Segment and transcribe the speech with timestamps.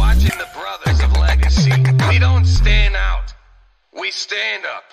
[0.00, 1.70] watching the brothers of legacy.
[2.08, 3.34] We don't stand out.
[3.92, 4.84] We stand up.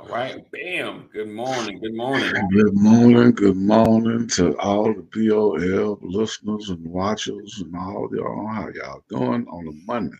[0.00, 1.08] All right, bam.
[1.12, 1.80] Good morning.
[1.80, 2.32] Good morning.
[2.52, 8.46] Good morning, good morning to all the BOL listeners and watchers and all y'all.
[8.46, 10.16] How y'all doing on a Monday?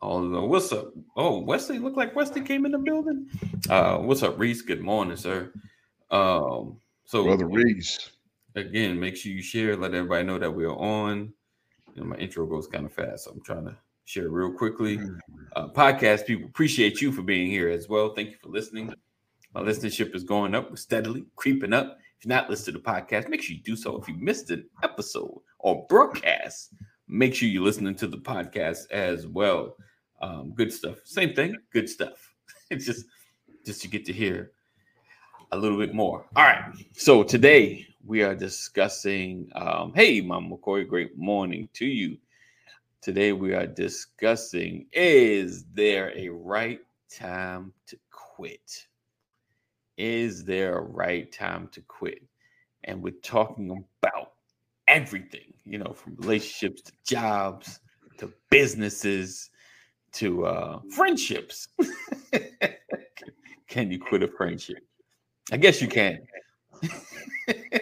[0.00, 0.50] All of.
[0.50, 0.92] What's up?
[1.16, 3.28] Oh, Wesley look like Wesley came in the building.
[3.70, 4.62] Uh, what's up, Reese?
[4.62, 5.52] Good morning, sir.
[6.10, 8.10] Um, so Brother Reese.
[8.56, 11.32] again, make sure you share, let everybody know that we're on.
[11.94, 14.98] You know, my intro goes kind of fast, so I'm trying to share real quickly.
[15.54, 18.14] Uh, podcast people appreciate you for being here as well.
[18.14, 18.94] Thank you for listening.
[19.54, 21.98] My listenership is going up, we're steadily creeping up.
[22.18, 24.00] If you're not listening to the podcast, make sure you do so.
[24.00, 26.72] If you missed an episode or broadcast,
[27.08, 29.76] make sure you're listening to the podcast as well.
[30.22, 30.98] Um, good stuff.
[31.04, 32.28] Same thing, good stuff.
[32.70, 33.04] It's just
[33.66, 34.52] just to get to hear
[35.50, 36.26] a little bit more.
[36.34, 36.72] All right.
[36.94, 39.50] So today we are discussing.
[39.54, 42.18] Um, hey, Mom McCoy, great morning to you.
[43.00, 46.80] Today we are discussing: Is there a right
[47.10, 48.86] time to quit?
[49.96, 52.22] Is there a right time to quit?
[52.84, 54.32] And we're talking about
[54.88, 57.80] everything, you know, from relationships to jobs
[58.18, 59.50] to businesses
[60.12, 61.68] to uh, friendships.
[63.68, 64.84] can you quit a friendship?
[65.50, 66.18] I guess you can.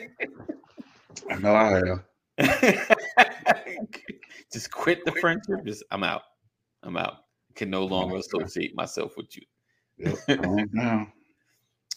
[1.30, 2.04] I know I have.
[4.52, 5.64] Just quit the friendship.
[5.64, 6.22] Just I'm out.
[6.82, 7.18] I'm out.
[7.54, 9.42] Can no longer associate myself with you.
[9.98, 11.08] Yep.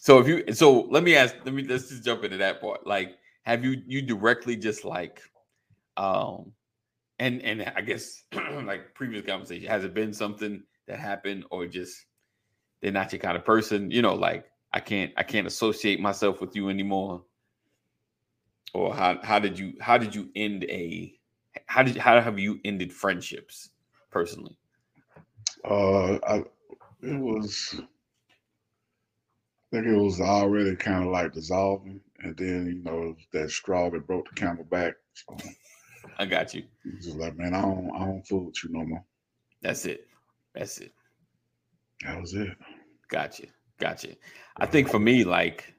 [0.04, 2.86] So if you so let me ask, let me let's just jump into that part.
[2.86, 5.22] Like, have you you directly just like
[5.96, 6.52] um
[7.18, 8.24] and and I guess
[8.64, 12.04] like previous conversation, has it been something that happened or just
[12.82, 13.90] they're not your kind of person?
[13.90, 17.24] You know, like I can't I can't associate myself with you anymore.
[18.74, 21.14] Or how how did you how did you end a
[21.66, 23.70] how did how have you ended friendships
[24.10, 24.58] personally?
[25.64, 26.44] Uh, I,
[27.02, 27.86] it was, I
[29.70, 34.06] think it was already kind of like dissolving, and then you know that straw that
[34.06, 34.94] broke the camel back.
[35.14, 35.36] So
[36.18, 36.64] I got you.
[37.00, 39.04] just like, man, I don't, I don't fool with you no more.
[39.62, 40.06] That's it.
[40.54, 40.92] That's it.
[42.04, 42.56] That was it.
[43.08, 43.46] Gotcha.
[43.78, 44.16] Gotcha.
[44.56, 45.73] I think for me, like,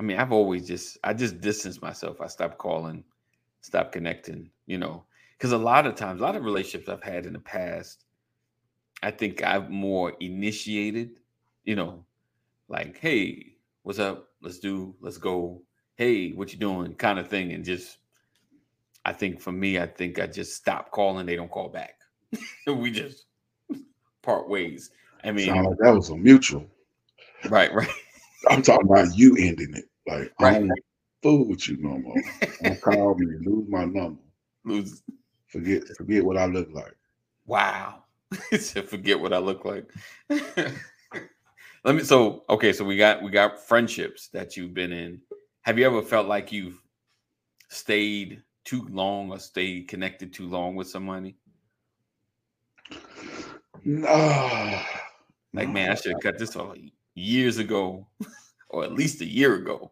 [0.00, 2.22] I mean, I've always just, I just distanced myself.
[2.22, 3.04] I stopped calling,
[3.60, 5.04] stopped connecting, you know,
[5.36, 8.06] because a lot of times, a lot of relationships I've had in the past,
[9.02, 11.20] I think I've more initiated,
[11.64, 12.06] you know,
[12.66, 14.30] like, hey, what's up?
[14.40, 15.60] Let's do, let's go.
[15.96, 16.94] Hey, what you doing?
[16.94, 17.52] Kind of thing.
[17.52, 17.98] And just,
[19.04, 21.26] I think for me, I think I just stopped calling.
[21.26, 21.96] They don't call back.
[22.64, 23.26] So we just
[24.22, 24.92] part ways.
[25.24, 26.64] I mean, like that was a mutual.
[27.50, 27.90] right, right.
[28.48, 29.89] I'm talking about you ending it.
[30.10, 30.72] Like I don't
[31.22, 32.16] fool with you no more.
[32.62, 34.20] Don't call me, lose my number.
[34.64, 35.02] Lose.
[35.48, 36.96] Forget forget what I look like.
[37.46, 38.04] Wow.
[38.86, 39.90] forget what I look like.
[41.84, 45.20] Let me so okay, so we got we got friendships that you've been in.
[45.62, 46.80] Have you ever felt like you've
[47.68, 51.36] stayed too long or stayed connected too long with somebody?
[53.84, 54.80] No.
[55.52, 56.76] Like, man, I should have cut this off
[57.14, 58.06] years ago,
[58.68, 59.90] or at least a year ago.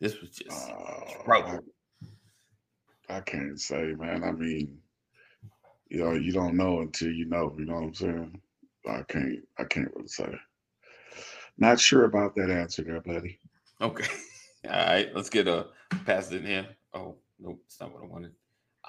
[0.00, 1.32] This was just Uh.
[1.32, 1.58] I,
[3.10, 4.22] I can't say, man.
[4.24, 4.78] I mean,
[5.88, 7.54] you know, you don't know until you know.
[7.58, 8.40] You know what I'm saying?
[8.88, 9.38] I can't.
[9.58, 10.30] I can't really say.
[11.58, 13.38] Not sure about that answer there, buddy.
[13.80, 14.06] Okay.
[14.68, 15.68] All right, let's get a
[16.04, 16.66] pass it in here.
[16.94, 18.32] Oh, nope, it's not what I wanted.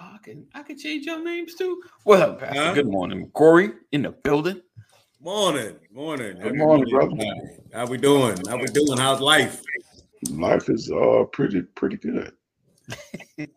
[0.02, 1.82] Oh, I can I can change your names too.
[2.06, 2.74] Well, Pastor, Huh?
[2.74, 3.30] good morning.
[3.34, 4.62] Corey in the building.
[5.22, 6.40] Morning, morning.
[6.40, 7.16] Good morning, brother.
[7.74, 8.38] How we doing?
[8.48, 8.98] How we doing?
[8.98, 9.62] How's life?
[10.30, 12.34] Life is uh pretty pretty good.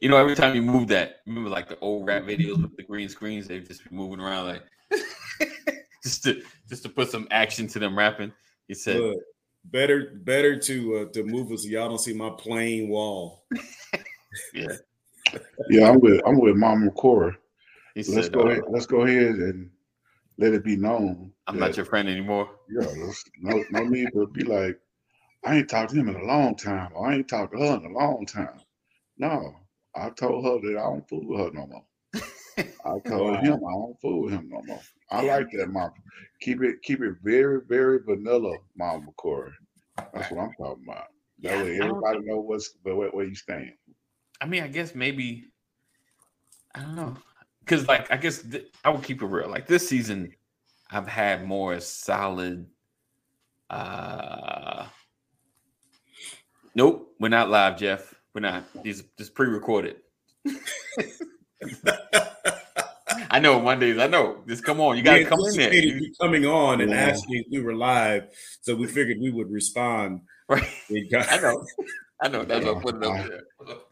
[0.00, 2.82] you know, every time you move that, remember like the old rap videos with the
[2.82, 4.62] green screens, they just be moving around like
[6.02, 8.32] just to just to put some action to them rapping.
[8.68, 9.18] He said, Look,
[9.66, 13.44] better, better to uh, to move us so y'all don't see my plain wall.
[14.54, 14.76] yeah.
[15.70, 17.36] Yeah, I'm with I'm with Mama Cora.
[17.94, 18.62] He Let's said, go uh, ahead.
[18.68, 19.70] Let's go ahead and
[20.38, 21.32] let it be known.
[21.46, 22.50] I'm that- not your friend anymore.
[22.68, 24.78] Yeah, no, no need to be like,
[25.44, 27.76] I ain't talked to him in a long time, or I ain't talked to her
[27.76, 28.60] in a long time.
[29.18, 29.56] No,
[29.94, 31.84] I told her that I don't fool with her no more.
[32.84, 33.40] I told Wow.
[33.40, 34.80] him I don't fool with him no more.
[35.10, 35.90] I like that, mom.
[36.40, 39.52] Keep it, keep it very, very vanilla, Mama Corey.
[40.14, 41.08] That's what I'm talking about.
[41.40, 43.72] That Yeah, way, everybody know what's where, where, where you stand.
[44.40, 45.44] I mean, I guess maybe
[46.74, 47.16] I don't know,
[47.64, 49.48] because like I guess th- I would keep it real.
[49.48, 50.32] Like this season,
[50.90, 52.66] I've had more solid.
[53.70, 54.86] uh
[56.74, 58.14] Nope, we're not live, Jeff.
[58.34, 58.64] We're not.
[58.82, 59.96] These just pre-recorded.
[63.30, 63.98] I know Mondays.
[63.98, 64.42] I know.
[64.48, 64.96] Just come on.
[64.96, 65.72] You got to come in there.
[65.74, 66.96] You- coming on and Yeah.
[67.08, 68.28] asking if we were live,
[68.60, 70.20] so we figured we would respond.
[70.48, 70.66] right.
[70.90, 71.64] I know.
[72.22, 72.44] I know.
[72.44, 73.42] That's what I put it up there.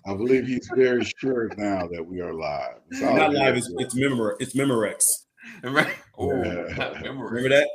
[0.06, 2.76] I believe he's very sure now that we are live.
[2.90, 3.38] It's all Not good.
[3.40, 3.56] live.
[3.56, 5.02] It's it's Memor it's Memorex.
[5.64, 5.94] Right.
[6.18, 6.74] Oh, Yeah.
[6.76, 7.42] not memory.
[7.42, 7.68] Remember that?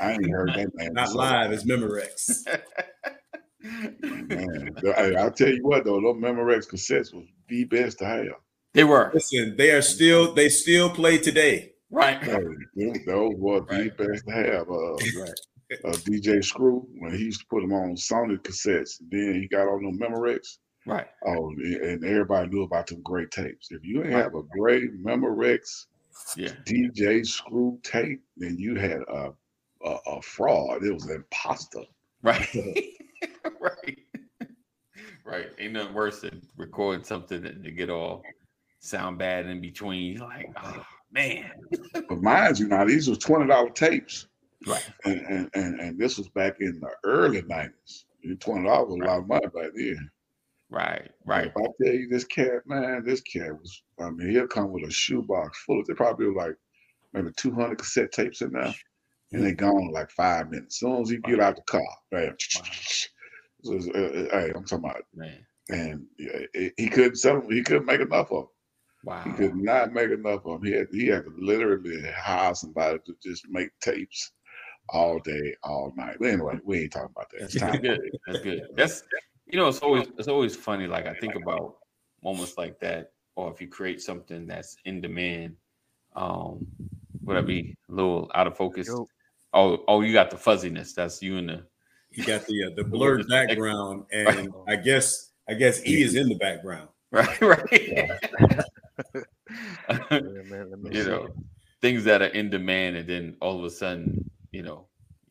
[0.00, 0.92] I ain't heard that man.
[0.92, 1.50] Not say live.
[1.50, 1.54] that.
[1.54, 2.46] It's Memorex.
[4.02, 8.26] Man, I, I'll tell you what though, those Memorex cassettes was the best to have.
[8.74, 11.72] They were Listen, they are still they still play today.
[11.90, 12.20] right.
[12.22, 14.68] Those were the best to have.
[14.70, 15.40] Uh, Right.
[15.84, 18.96] Uh, DJ Screw when he used to put them on Sony cassettes.
[19.10, 20.58] Then he got on them Memorex.
[20.86, 21.06] Right.
[21.26, 23.68] Oh, and everybody knew about them great tapes.
[23.72, 25.86] If you have a great Memorex
[26.36, 26.52] Yeah.
[26.64, 29.32] DJ Screw tape, then you had a
[29.84, 30.84] a, a fraud.
[30.84, 31.82] It was an imposter.
[32.22, 32.48] Right.
[33.60, 33.98] right.
[35.24, 35.46] Right.
[35.58, 38.22] Ain't nothing worse than recording something that to get all
[38.78, 40.14] sound bad in between.
[40.16, 41.50] You're like, oh man.
[41.92, 44.28] But mind you, now these were twenty dollar tapes,
[44.66, 44.84] Right.
[45.04, 48.06] and, and and and this was back in the early nineties.
[48.40, 50.10] Twenty dollars was a lot of money back then.
[50.70, 51.10] Right.
[51.24, 51.46] Right.
[51.46, 53.82] If I tell you this cat, man, this cat was.
[54.00, 55.86] I mean, he'll come with a shoebox full of.
[55.86, 56.56] They probably were like
[57.12, 58.74] maybe two hundred cassette tapes in there,
[59.32, 60.76] and they gone in like five minutes.
[60.76, 62.34] As soon as he get out the car, bam.
[63.62, 65.46] So, uh, uh, hey, I'm talking about, Man.
[65.70, 67.50] and yeah, he- he couldn't sell them.
[67.50, 68.48] He couldn't make enough of them.
[69.04, 69.22] Wow.
[69.24, 70.64] He could not make enough of them.
[70.64, 74.32] He had he had to literally hire somebody to just make tapes
[74.88, 76.16] all day, all night.
[76.18, 77.42] But anyway, we ain't talking about that.
[77.42, 77.82] It's That's time.
[77.82, 78.00] good.
[78.26, 78.62] That's good.
[78.76, 79.02] That's
[79.46, 80.86] you know, it's always it's always funny.
[80.86, 81.76] Like I think about
[82.22, 85.56] moments like that, or if you create something that's in demand,
[86.14, 86.66] um,
[87.24, 88.88] would I be a little out of focus?
[88.88, 89.08] Yo.
[89.52, 90.92] Oh, oh, you got the fuzziness.
[90.92, 91.66] That's you and the
[92.10, 96.28] You got the uh, the blurred background, and I guess I guess E is in
[96.28, 96.88] the background.
[97.12, 98.18] right, right.
[99.90, 101.08] Yeah, man, you see.
[101.08, 101.28] know,
[101.80, 104.88] things that are in demand, and then all of a sudden, you know,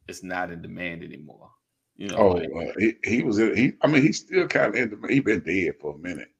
[0.08, 1.52] it's not in demand anymore.
[1.98, 3.74] You know, Oh, like, uh, he, he was in- he.
[3.82, 5.08] I mean, he's still kind of in the.
[5.14, 6.32] He been dead for a minute,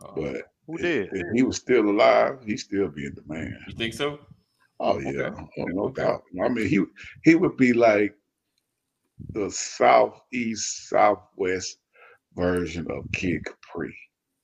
[0.00, 1.12] uh, but Who if, did?
[1.12, 3.54] if he was still alive, he still be in demand.
[3.66, 4.18] you think so?
[4.80, 5.28] Oh Okay.
[5.28, 6.06] yeah, oh, no Okay.
[6.06, 6.24] doubt.
[6.42, 6.84] I mean, he
[7.24, 8.16] he would be like
[9.32, 11.78] the southeast southwest
[12.34, 13.96] version of Kid Capri.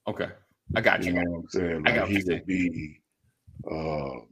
[0.07, 0.29] Okay,
[0.75, 1.15] I got You you.
[1.15, 1.85] know what I'm saying?
[1.87, 3.03] I Like got he would be,
[3.71, 4.29] um,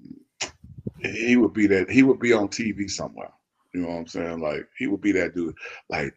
[0.99, 1.91] he would be that.
[1.91, 3.33] He would be on TV somewhere.
[3.75, 4.41] You know what I'm saying?
[4.41, 5.55] Like he would be that dude,
[5.91, 6.15] like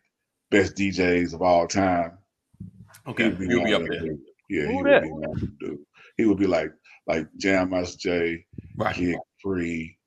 [0.52, 2.18] best DJs of all time.
[3.08, 4.22] Okay, He would you'll be up there, them dudes.
[4.50, 5.82] Yeah, Who he would be one of them dudes.
[6.18, 6.72] He would be like
[7.08, 8.46] like Jam Master Jay,
[8.78, 8.96] right?
[8.96, 9.98] Kid Capri,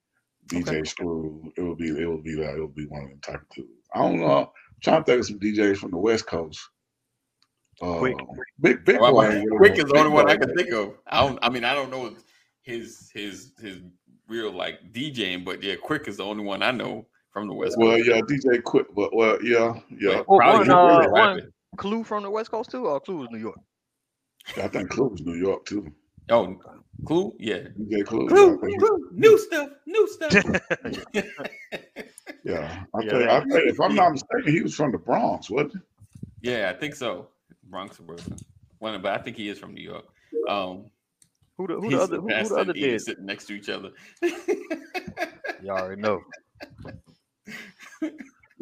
[0.46, 0.84] DJ Okay.
[0.84, 1.52] Screw.
[1.56, 3.48] It would be it would be like it would be one of them type of
[3.54, 3.68] dudes.
[3.94, 4.38] I don't know.
[4.38, 4.46] I'm
[4.82, 6.60] trying to think of some DJs from the West Coast.
[7.82, 8.14] Uh, Quik.
[8.60, 9.22] Big Big Well, Boy.
[9.24, 10.94] I'm- ain't really Quik is the only one I can think of.
[11.08, 11.38] I don't.
[11.42, 12.14] I mean, I don't know
[12.62, 13.78] his his his
[14.28, 17.76] real like DJing, but yeah, Quik is the only one I know from the West
[17.78, 18.08] Well, Coast.
[18.08, 20.16] yeah, DJ Quik, but well, yeah, yeah.
[20.18, 23.30] But probably one, really uh, one- Clue from the West Coast too, or Clue was
[23.30, 23.58] New York?
[24.62, 25.92] I think Clue was New York too.
[26.30, 26.60] Oh,
[27.06, 28.28] Clue, yeah, DJ Clue.
[28.28, 30.32] Clue, yeah, I think he- Clue, new stuff, new stuff.
[32.44, 34.98] yeah, I Yeah, think, that- I think if I'm not mistaken, he was from the
[34.98, 36.50] Bronx, wasn't he?
[36.50, 37.28] yeah, I think so.
[37.64, 38.36] Bronx or Brooklyn,
[38.80, 40.04] one, but I think he is from New York.
[40.48, 40.90] Um,
[41.56, 43.00] Who the who the other who, who the other and Edie did?
[43.02, 43.90] sitting next to each other.
[45.62, 46.20] Y'all already know.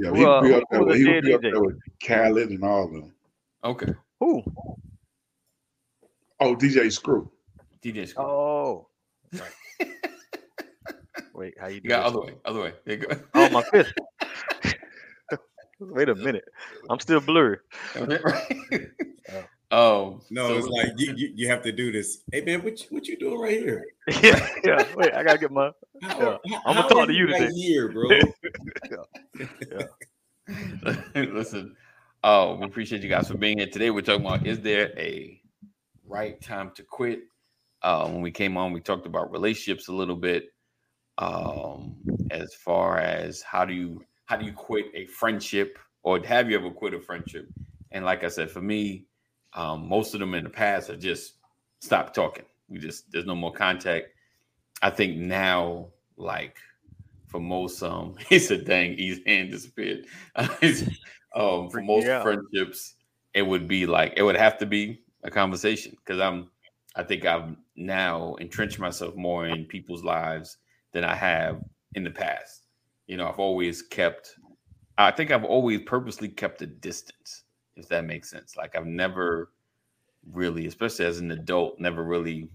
[0.00, 0.84] Yeah, he would be up who there.
[0.84, 1.76] With, the he would be up there with
[2.06, 3.12] Khaled and all of them.
[3.64, 4.44] okay, Who?
[6.38, 7.28] Oh, DJ Screw.
[7.82, 8.24] DJ Screw.
[8.24, 8.86] Oh.
[9.32, 9.42] Right.
[11.34, 12.72] Wait, how you you do got other way, other way.
[12.84, 13.16] There you go.
[13.34, 13.92] Oh my fist.
[15.80, 16.44] Wait a minute.
[16.88, 17.58] I'm still blurry.
[19.70, 22.22] Oh No, so- it's like you, you you have to do this.
[22.32, 23.84] Hey man, what you, what you doing right here?
[24.22, 24.84] yeah, yeah.
[24.96, 25.70] Wait, I gotta get my
[26.02, 26.36] How, Yeah.
[26.64, 27.52] how- I'ma talk to you right today.
[27.54, 28.08] here, bro.
[31.14, 31.76] Listen,
[32.24, 33.90] oh, we appreciate you guys for being here today.
[33.90, 35.40] We're talking about is there a
[36.06, 37.20] right time to quit?
[37.82, 40.52] Uh, when we came on, we talked about relationships a little bit,
[41.18, 41.96] um,
[42.30, 46.56] as far as how do you how do you quit a friendship, or have you
[46.56, 47.48] ever quit a friendship?
[47.92, 49.06] And like I said, for me,
[49.54, 51.34] um, most of them in the past have just
[51.80, 52.44] stopped talking.
[52.68, 54.08] We just there's no more contact.
[54.82, 56.56] I think now, like
[57.28, 60.06] for most um he said dang his hand disappeared
[61.34, 62.22] um for most out.
[62.22, 62.94] friendships
[63.34, 66.48] it would be like it would have to be a conversation because i'm
[66.96, 70.58] i think i've now entrenched myself more in people's lives
[70.92, 71.62] than i have
[71.94, 72.66] in the past
[73.06, 74.34] you know i've always kept
[74.96, 77.44] i think i've always purposely kept a distance
[77.76, 79.50] if that makes sense like i've never
[80.32, 82.48] really, especially as an adult, never really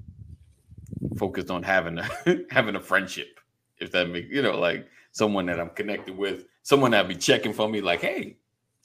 [1.17, 2.07] focused on having a
[2.49, 3.39] having a friendship.
[3.79, 7.53] If that makes you know, like someone that I'm connected with, someone that be checking
[7.53, 8.37] for me, like, hey,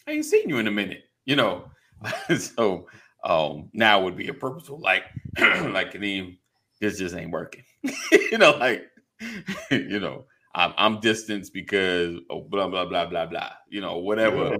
[0.07, 1.71] I ain't seen you in a minute, you know.
[2.39, 2.87] so
[3.25, 5.05] um now would be a purposeful, like,
[5.39, 6.39] like Kadeem,
[6.81, 7.65] this just ain't working.
[8.13, 8.91] you know, like,
[9.71, 13.51] you know, I'm, I'm distanced because oh, blah blah blah blah blah.
[13.69, 14.57] You know, whatever,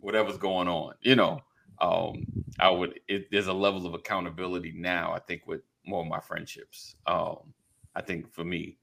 [0.00, 0.94] whatever's going on.
[1.02, 1.40] You know,
[1.80, 2.26] um,
[2.58, 3.00] I would.
[3.08, 5.12] It, there's a level of accountability now.
[5.12, 6.96] I think with more of my friendships.
[7.06, 7.38] Um,
[7.94, 8.76] I think for me.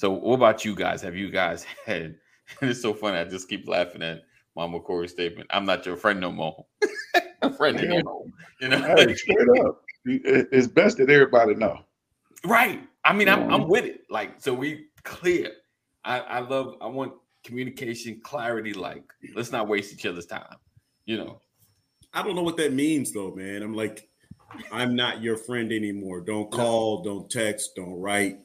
[0.00, 1.02] So, what about you guys?
[1.02, 2.14] Have you guys had?
[2.62, 3.18] And it's so funny.
[3.18, 4.22] I just keep laughing at
[4.56, 5.50] Mama Corey's statement.
[5.52, 6.64] I'm not your friend no more.
[7.58, 7.96] friend Yeah.
[7.96, 8.24] anymore.
[8.62, 9.82] You know, Hey, straight up.
[10.06, 11.80] It's best that everybody know.
[12.46, 12.80] Right.
[13.04, 14.04] I mean, I'm, I'm with it.
[14.08, 15.52] Like, so we clear.
[16.02, 17.12] I, I love, I want
[17.44, 18.72] communication, clarity.
[18.72, 19.04] Like,
[19.34, 20.56] let's not waste each other's time.
[21.04, 21.42] You know,
[22.14, 23.62] I don't know what that means though, man.
[23.62, 24.08] I'm like,
[24.72, 26.22] I'm not your friend anymore.
[26.22, 28.38] Don't call, don't text, don't write,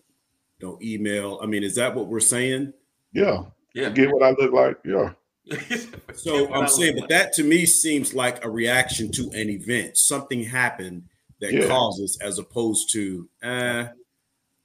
[0.59, 1.39] don't email.
[1.41, 2.73] I mean, is that what we're saying?
[3.13, 3.43] Yeah.
[3.73, 3.89] yeah.
[3.89, 4.77] Get what I look like.
[4.85, 5.13] Yeah.
[6.15, 9.97] So I'm saying, but that to me seems like a reaction to an event.
[9.97, 11.03] Something happened
[11.41, 11.67] that Yeah.
[11.67, 13.87] causes, as opposed to, uh,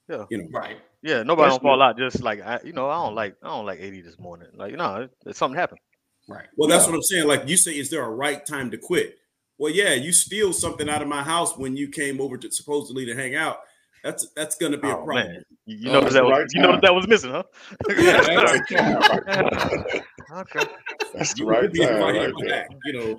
[0.09, 0.25] Yeah.
[0.29, 0.77] you know, right.
[1.03, 1.97] Yeah, nobody That's don't fall out.
[1.97, 4.47] Just like I, you know, I don't like I don't like 80 this morning.
[4.55, 5.81] Like, you know, something happened.
[6.29, 6.47] Right.
[6.55, 6.91] Well, that's Yeah.
[6.91, 7.27] what I'm saying.
[7.27, 9.17] Like you say, is there a right time to quit?
[9.57, 13.05] Well, yeah, you steal something out of my house when you came over to supposedly
[13.05, 13.59] to hang out.
[14.03, 15.27] That's that's going to be a Oh, problem.
[15.27, 15.43] man.
[15.65, 16.81] You, you Oh, noticed that was right you noticed time.
[16.83, 17.43] that was missing, huh?
[17.97, 20.65] Yeah, Right right okay.
[21.13, 21.99] That's You right would be time.
[22.01, 23.17] Right back, you know.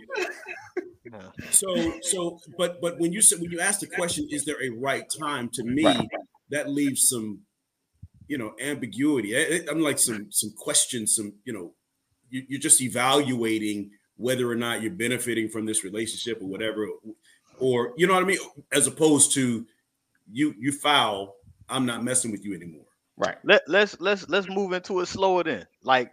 [1.13, 1.29] Yeah.
[1.51, 4.71] So so, but but when you said when you ask the question, is there a
[4.71, 5.51] right time?
[5.55, 6.09] To me, Right.
[6.51, 7.41] that leaves some,
[8.29, 9.37] you know, ambiguity.
[9.37, 11.75] I- I- I'm like some some questions, some you know,
[12.31, 16.89] you, you're just evaluating whether or not you're benefiting from this relationship or whatever,
[17.59, 18.39] or you know what I mean,
[18.73, 19.67] as opposed to
[20.31, 21.37] you you foul.
[21.69, 22.85] I'm not messing with you anymore.
[23.17, 23.37] Right.
[23.45, 25.67] Let let's let's let's move into it slower then.
[25.83, 26.13] Like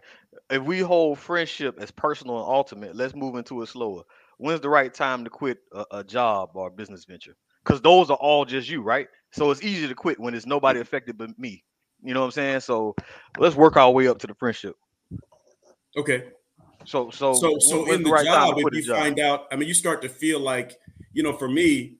[0.50, 4.02] if we hold friendship as personal and ultimate, let's move into it slower.
[4.38, 7.36] When's the right time to quit a, a job or a business venture?
[7.64, 9.06] Because those are all just you, right?
[9.32, 11.62] So it's easy to quit when it's nobody affected but me.
[12.02, 12.60] You know what I'm saying?
[12.60, 12.94] So
[13.38, 14.76] let's work our way up to the friendship.
[15.96, 16.24] Okay.
[16.86, 18.98] So so so so in the right job, if you job?
[18.98, 20.78] find out, I mean, you start to feel like,
[21.12, 21.98] you know, for me,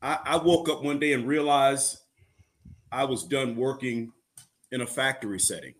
[0.00, 1.98] I, I woke up one day and realized
[2.90, 4.12] I was done working
[4.70, 5.74] in a factory setting.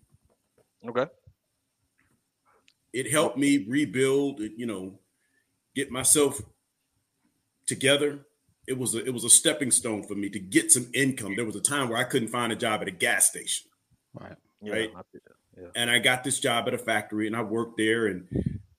[0.88, 1.06] Okay.
[2.92, 4.98] It helped me rebuild, you know,
[5.74, 6.40] get myself
[7.66, 8.26] together.
[8.66, 11.36] It was a, it was a stepping stone for me to get some income.
[11.36, 13.70] There was a time where I couldn't find a job at a gas station.
[14.14, 14.36] Right.
[14.62, 14.90] Yeah, Right.
[14.96, 15.00] I.
[15.60, 15.68] Yeah.
[15.74, 18.28] and I got this job at a factory and I worked there and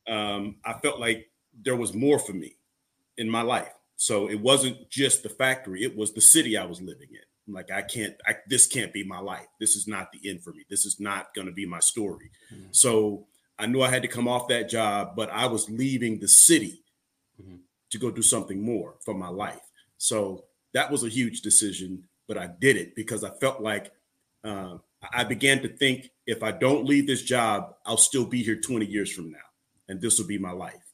[0.08, 1.29] um, I felt like
[1.62, 2.55] there was more for me
[3.17, 3.74] in my life.
[4.01, 7.20] So it wasn't just the factory, it was the city I was living in.
[7.48, 9.48] I'm like, I can't, I, this can't be my life.
[9.60, 10.63] This is not the end for me.
[10.70, 12.32] This is not going to be my story.
[12.53, 12.74] Mhm.
[12.74, 13.27] So
[13.58, 16.82] I knew I had to come off that job, but I was leaving the city
[17.44, 17.60] Mhm.
[17.89, 19.65] to go do something more for my life.
[19.98, 23.91] So that was a huge decision, but I did it because I felt like
[24.46, 24.77] uh,
[25.12, 28.86] I began to think if I don't leave this job, I'll still be here 20
[28.86, 29.48] years from now,
[29.89, 30.88] and this will be my life.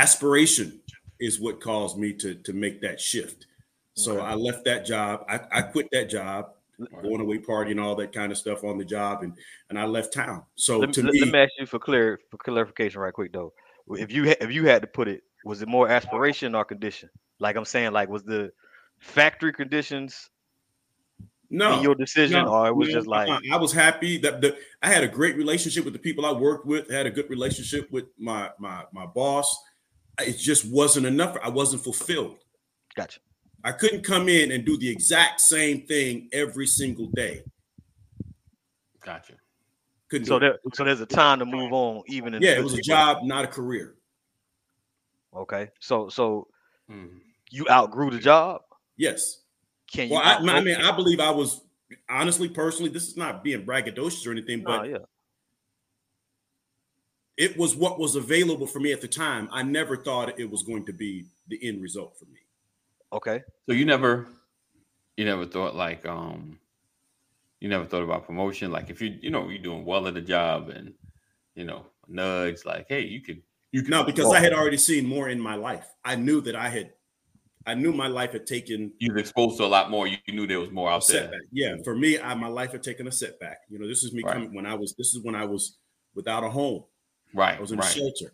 [0.00, 0.80] Aspiration
[1.18, 3.46] is what caused me to, to make that shift.
[3.94, 4.26] So Okay.
[4.26, 5.24] I left that job.
[5.28, 6.52] I, I quit that job,
[7.02, 9.34] going away party and all that kind of stuff on the job, and
[9.68, 10.44] and I left town.
[10.54, 13.32] So let, to let- me, let me ask you for clear for clarification right quick
[13.32, 13.52] though.
[13.88, 17.10] If you if you had to put it, was it more aspiration or condition?
[17.38, 18.52] Like I'm saying, like was the
[19.00, 20.30] factory conditions
[21.50, 23.28] no, in your decision, No, or it was just like.
[23.50, 26.64] I was happy that the I had a great relationship with the people I worked
[26.64, 26.90] with.
[26.90, 29.52] I had a good relationship with my my my boss.
[30.26, 31.36] It just wasn't enough.
[31.42, 32.38] I wasn't fulfilled.
[32.94, 33.20] gotcha?
[33.62, 37.42] I couldn't come in and do the exact same thing every single day.
[39.04, 39.34] Gotcha.
[40.10, 42.74] Couldn't So there so there's a time to move on, even in yeah, it was
[42.74, 43.96] a job, not a career.
[45.34, 46.48] Okay, so so
[46.90, 47.20] Mhm.
[47.50, 48.62] you outgrew the job.
[48.96, 49.42] Yes.
[49.92, 50.14] Can you?
[50.14, 51.62] Well, I, I mean, I believe I was
[52.08, 52.90] honestly, personally.
[52.90, 54.98] This is not being braggadocious or anything, Nah, but yeah,
[57.40, 59.48] it was what was available for me at the time.
[59.50, 62.40] I never thought it was going to be the end result for me.
[63.12, 63.42] okay.
[63.66, 64.28] So you never,
[65.16, 66.58] you never thought like, um,
[67.60, 68.70] you never thought about promotion.
[68.70, 70.92] Like if you, you know, you're doing well at the job and,
[71.54, 73.42] you know, nudge like, hey, you could,
[73.72, 74.36] you could No, because walk.
[74.36, 75.86] I had already seen more in my life.
[76.04, 76.92] I knew that I had,
[77.66, 80.06] I knew my life had taken you was exposed to a lot more.
[80.06, 81.30] You, you knew there was more a out there.
[81.52, 83.58] Yeah, for me, I, my life had taken a setback.
[83.68, 84.34] You know, this is me Right.
[84.34, 84.94] coming when I was.
[84.96, 85.78] This is when I was
[86.14, 86.84] without a home.
[87.34, 87.56] Right.
[87.56, 87.88] I was in right.
[87.88, 88.32] a shelter.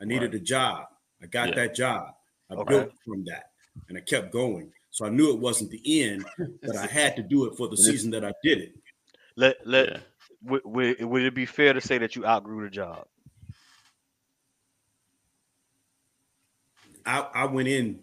[0.00, 0.40] I needed Right.
[0.40, 0.86] a job.
[1.22, 1.54] I got Yeah.
[1.56, 2.14] that job.
[2.50, 2.74] I Okay.
[2.74, 3.50] built from that,
[3.88, 4.72] and I kept going.
[4.90, 6.24] So I knew it wasn't the end,
[6.62, 8.74] but I had to do it for the season that I did it.
[9.36, 10.00] Let let Yeah.
[10.42, 13.06] would, would, would it be fair to say that you outgrew the job?
[17.04, 18.00] I, I went in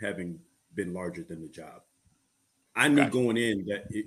[0.00, 0.40] having
[0.74, 1.82] been larger than the job.
[2.74, 3.10] I knew Gotcha.
[3.10, 4.06] going in that it,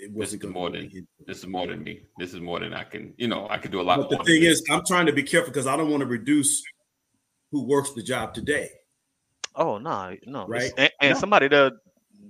[0.00, 0.90] it wasn't is more than-
[1.26, 2.02] This is more than me.
[2.18, 3.14] This is more than I can.
[3.16, 3.98] You know, I could do a lot.
[3.98, 6.62] But the thing is, I'm trying to be careful because I don't want to reduce
[7.50, 8.68] who works the job today.
[9.54, 10.70] Oh no, no, Right.
[10.78, 11.18] And, and No.
[11.18, 11.72] somebody that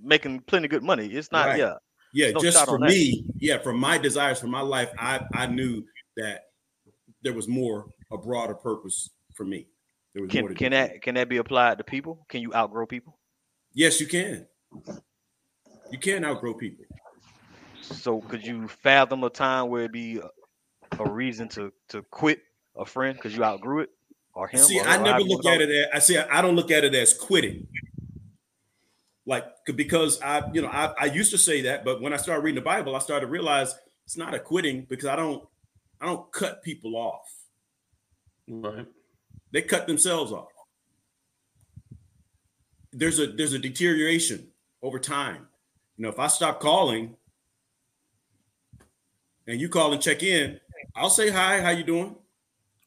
[0.02, 1.06] making plenty good money.
[1.06, 1.46] It's not.
[1.46, 1.58] Right.
[1.58, 1.74] Yeah.
[2.14, 5.84] Yeah, No just for me, yeah, for my desires, for my life, I I knew
[6.16, 6.44] that
[7.22, 9.66] there was more, a broader purpose for me.
[10.14, 10.76] There was more Can to can do.
[10.78, 12.24] that can that be applied to people?
[12.30, 13.18] Can you outgrow people?
[13.74, 14.46] Yes, you can.
[15.90, 16.86] You can outgrow people.
[17.80, 22.40] So could you fathom a time where it'd be a, a reason to to quit
[22.76, 23.90] a friend because you outgrew it
[24.34, 24.60] or him?
[24.60, 26.18] See, or I never look at it as I see.
[26.18, 27.66] I don't look at it as quitting.
[29.26, 29.44] Like
[29.76, 32.62] because I, you know, I, I used to say that, but when I started reading
[32.62, 33.74] the Bible, I started to realize
[34.06, 35.46] it's not a quitting because I don't,
[36.00, 37.30] I don't cut people off.
[38.48, 38.86] Right.
[39.52, 40.48] They cut themselves off.
[42.90, 44.48] There's a there's a deterioration
[44.82, 45.46] over time.
[45.98, 47.16] You know, if I stop calling
[49.48, 50.60] and you call and check in,
[50.94, 52.14] I'll say hi, how you doing?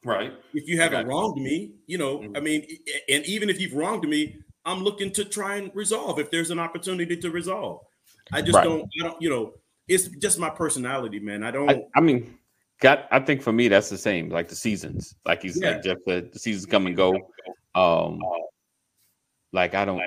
[0.04, 0.32] Right.
[0.52, 2.36] if you haven't wronged me, you know, Mhm.
[2.36, 2.66] I mean,
[3.08, 6.58] and even if you've wronged me, I'm looking to try and resolve if there's an
[6.58, 7.84] opportunity to resolve.
[8.32, 8.64] I just Right.
[8.64, 9.54] don't, I don't, you know,
[9.86, 11.44] it's just my personality, man.
[11.44, 12.36] I don't, I, I mean,
[12.80, 13.06] got.
[13.12, 14.28] I think for me that's the same.
[14.28, 15.14] Like the seasons.
[15.24, 15.70] Like he's Yeah.
[15.72, 17.14] like Jeff said, the seasons come and go.
[17.76, 18.20] Um,
[19.52, 20.02] like I don't.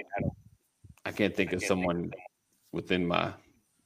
[1.06, 2.12] I can't think of someone
[2.74, 3.34] within my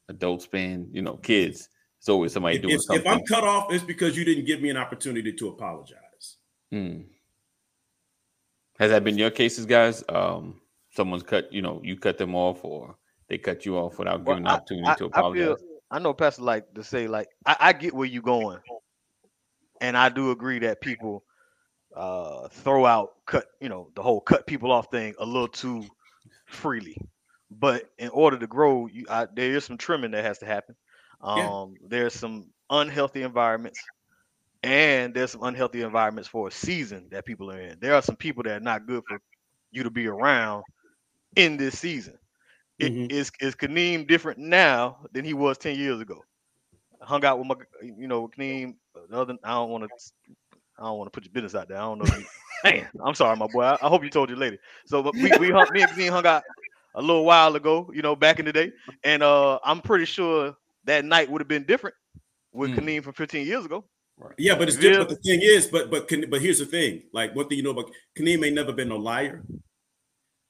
[0.08, 0.88] adult span.
[0.92, 1.70] You know, kids.
[2.00, 3.08] It's always somebody if, doing if, if.
[3.08, 6.38] I'm cut off, it's because you didn't give me an opportunity to apologize.
[6.72, 7.02] Hmm.
[8.80, 10.04] Has that been your cases, guys?
[10.08, 11.52] Um, someone's cut.
[11.52, 12.96] You know, you cut them off, or
[13.28, 15.58] they cut you off without Well, giving an opportunity I, to I apologize.
[15.60, 18.60] feel I know Pastor like to say like I, I get where you're going,
[19.82, 21.24] and I do agree that people
[21.96, 25.84] uh throw out cut you know the whole cut people off thing a little too
[26.46, 26.96] freely.
[27.52, 30.76] But in order to grow, you I, there is some trimming that has to happen.
[31.34, 31.52] Yeah.
[31.62, 33.90] Um, there's some unhealthy environments,
[34.64, 37.80] and there's some unhealthy environments for a season that people are in.
[37.80, 39.20] There are some people that are not good for
[39.72, 40.64] you to be around
[41.36, 42.18] in this season.
[42.80, 43.10] It- Mhm.
[43.10, 46.26] Is is Kaneem different now than he was ten years ago?
[47.02, 48.76] Hung out with my, you know, Kaneem.
[49.10, 49.90] The other, I don't want to,
[50.78, 51.78] I don't want to put your business out there.
[51.78, 52.06] I don't know.
[52.08, 52.26] If you,
[52.64, 53.64] man, I'm sorry, my boy.
[53.64, 54.58] I, I hope you told your lady.
[54.86, 56.44] So, but we, we hung, me and Kaneem hung out
[56.96, 58.72] a little while ago, you know, back in the day,
[59.04, 60.56] and uh, I'm pretty sure
[60.90, 61.96] that night would have been different
[62.52, 62.80] with Mm.
[62.80, 63.86] Kaneem from 15 years ago.
[64.38, 64.90] Yeah, but it's Yeah.
[64.90, 65.10] different.
[65.10, 67.04] But the thing is, but but but here's the thing.
[67.14, 69.44] Like one thing you know about Kaneem ain't never been no liar,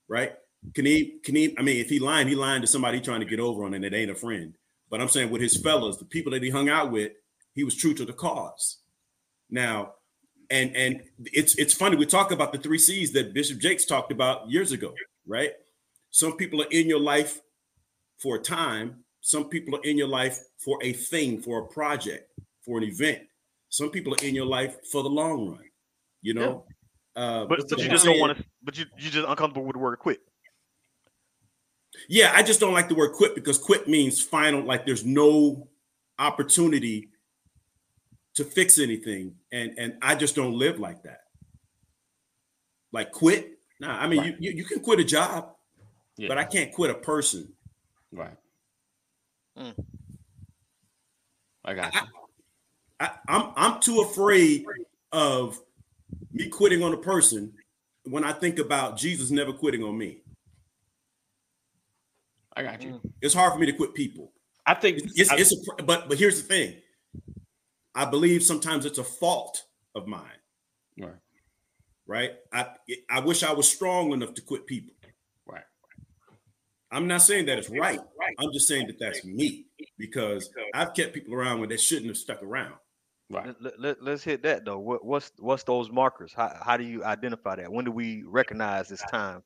[0.08, 0.34] right?
[0.71, 1.54] Kaneem, Kaneem.
[1.58, 3.86] I mean, if he lying, he lying to somebody trying to get over on, and
[3.86, 4.56] it ain't a friend.
[4.89, 7.12] But I'm saying with his fellas, the people that he hung out with,
[7.54, 8.80] he was true to the cause.
[9.49, 9.93] Now,
[10.49, 14.12] and and it's it's funny we talk about the three C's that Bishop Jakes talked
[14.12, 14.93] about years ago,
[15.28, 15.52] right?
[16.10, 17.39] Some people are in your life
[18.17, 19.04] for a time.
[19.30, 22.32] Some people are in your life for a thing, for a project,
[22.65, 23.20] for an event.
[23.70, 25.70] Some people are in your life for the long run.
[26.24, 26.65] You know,
[27.15, 28.44] uh, But, so but you I'm just don't want to.
[28.63, 30.20] But you you just uncomfortable with the word quit.
[32.08, 34.63] Yeah, I just don't like the word quit because quit means final.
[34.63, 35.68] Like there's no
[36.18, 37.10] opportunity
[38.34, 41.22] to fix anything, and and I just don't live like that.
[42.92, 43.60] Like quit?
[43.80, 44.36] Nah, I mean Right.
[44.39, 45.54] you, you you can quit a job,
[46.18, 46.30] Yeah.
[46.30, 47.54] but I can't quit a person.
[48.12, 48.36] Right.
[49.60, 49.86] Mm.
[51.65, 52.02] I got you.
[53.00, 54.65] I, I'm I'm too afraid
[55.12, 55.60] of
[56.32, 57.54] me quitting on a person
[58.06, 60.22] when I think about Jesus never quitting on me.
[62.56, 62.91] I got you.
[62.91, 63.12] Mm.
[63.22, 64.32] It's hard for me to quit people.
[64.65, 66.76] I think It's, it's, I- it's a but but here's the thing.
[67.95, 70.22] I believe sometimes it's a fault of mine,
[71.00, 71.12] right.
[72.06, 72.32] right?
[72.54, 72.67] I
[73.10, 74.93] I wish I was strong enough to quit people.
[76.91, 76.97] Right.
[76.97, 77.99] I'm not saying that it's right.
[78.39, 79.65] I'm just saying that that's me
[79.97, 82.75] because I've kept people around when they shouldn't have stuck around.
[83.32, 83.54] Right.
[83.60, 84.80] Let, let, let, us hit that though.
[84.80, 86.34] What, what's what's those markers?
[86.36, 87.71] How, how do you identify that?
[87.71, 89.43] When do we recognize it's time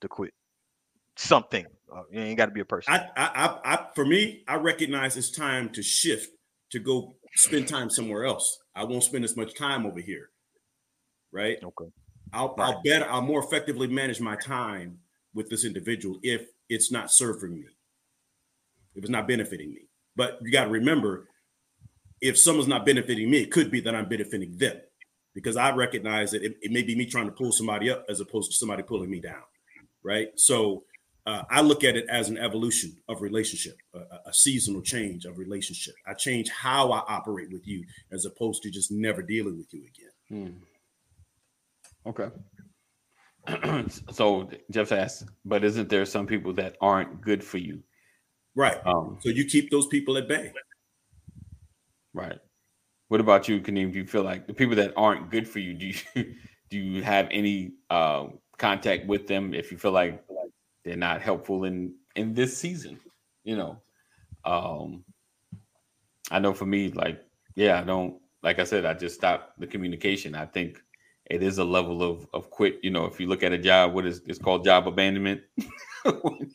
[0.00, 0.32] to quit
[1.16, 1.66] something?
[1.94, 2.94] Uh, it ain't got to be a person.
[2.94, 6.30] I, I, I, I, for me, I recognize it's time to shift
[6.70, 8.58] to go spend time somewhere else.
[8.74, 10.30] I won't spend as much time over here,
[11.30, 11.58] right?
[11.62, 11.90] okay.
[12.32, 14.98] I'll, I'll better, I'll more effectively manage my time
[15.34, 17.66] with this individual if it's not serving me,
[18.94, 19.82] if it's not benefiting me.
[20.16, 21.28] But you got to remember,
[22.20, 24.80] if someone's not benefiting me, it could be that I'm benefiting them.
[25.34, 28.20] because I recognize that it, it may be me trying to pull somebody up as
[28.20, 29.42] opposed to somebody pulling me down,
[30.02, 30.28] right?
[30.36, 30.84] So
[31.26, 35.26] uh, I look at it as an evolution of relationship, a, a- a seasonal change
[35.26, 35.94] of relationship.
[36.06, 39.82] I change how I operate with you as opposed to just never dealing with you
[39.82, 40.62] again.
[42.04, 42.08] Hmm.
[42.08, 42.28] Okay.
[44.10, 47.82] so Jeff asked, but isn't there some people that aren't good for you?
[48.54, 48.78] Right.
[48.86, 50.52] Um, So you keep those people at bay.
[52.14, 52.38] right.
[53.08, 53.92] What about you, Kaneem?
[53.92, 56.34] Do you feel like the people that aren't good for you, do you
[56.70, 58.26] do you have any uh,
[58.58, 60.24] contact with them if you feel like
[60.84, 62.98] they're not helpful in in this season?
[63.44, 63.82] You know,
[64.44, 65.04] um,
[66.30, 67.22] I know for me, like,
[67.54, 70.34] yeah, I don't like I said, I just stopped the communication.
[70.34, 70.82] I think
[71.30, 72.78] it is a level of of quit.
[72.82, 75.42] You know, if you look at a job, what is it's called job abandonment.
[76.04, 76.54] you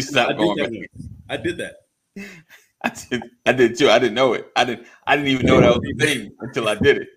[0.00, 0.88] stop I did going that.
[1.28, 1.74] I did that.
[2.84, 3.90] I did, I did too.
[3.90, 4.50] I didn't know it.
[4.54, 4.86] I didn't.
[5.06, 7.08] I didn't even know that was a thing until I did it.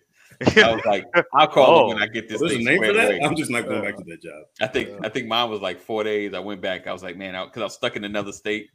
[0.58, 1.88] I was like, I'll call Oh.
[1.90, 3.12] when I get this oh, There's a name for that.
[3.12, 3.22] away.
[3.24, 4.44] I'm just not going back uh, to that job.
[4.60, 6.34] I think I think mine was like four days.
[6.34, 6.88] I went back.
[6.88, 8.70] I was like, man, because I, was stuck in another state,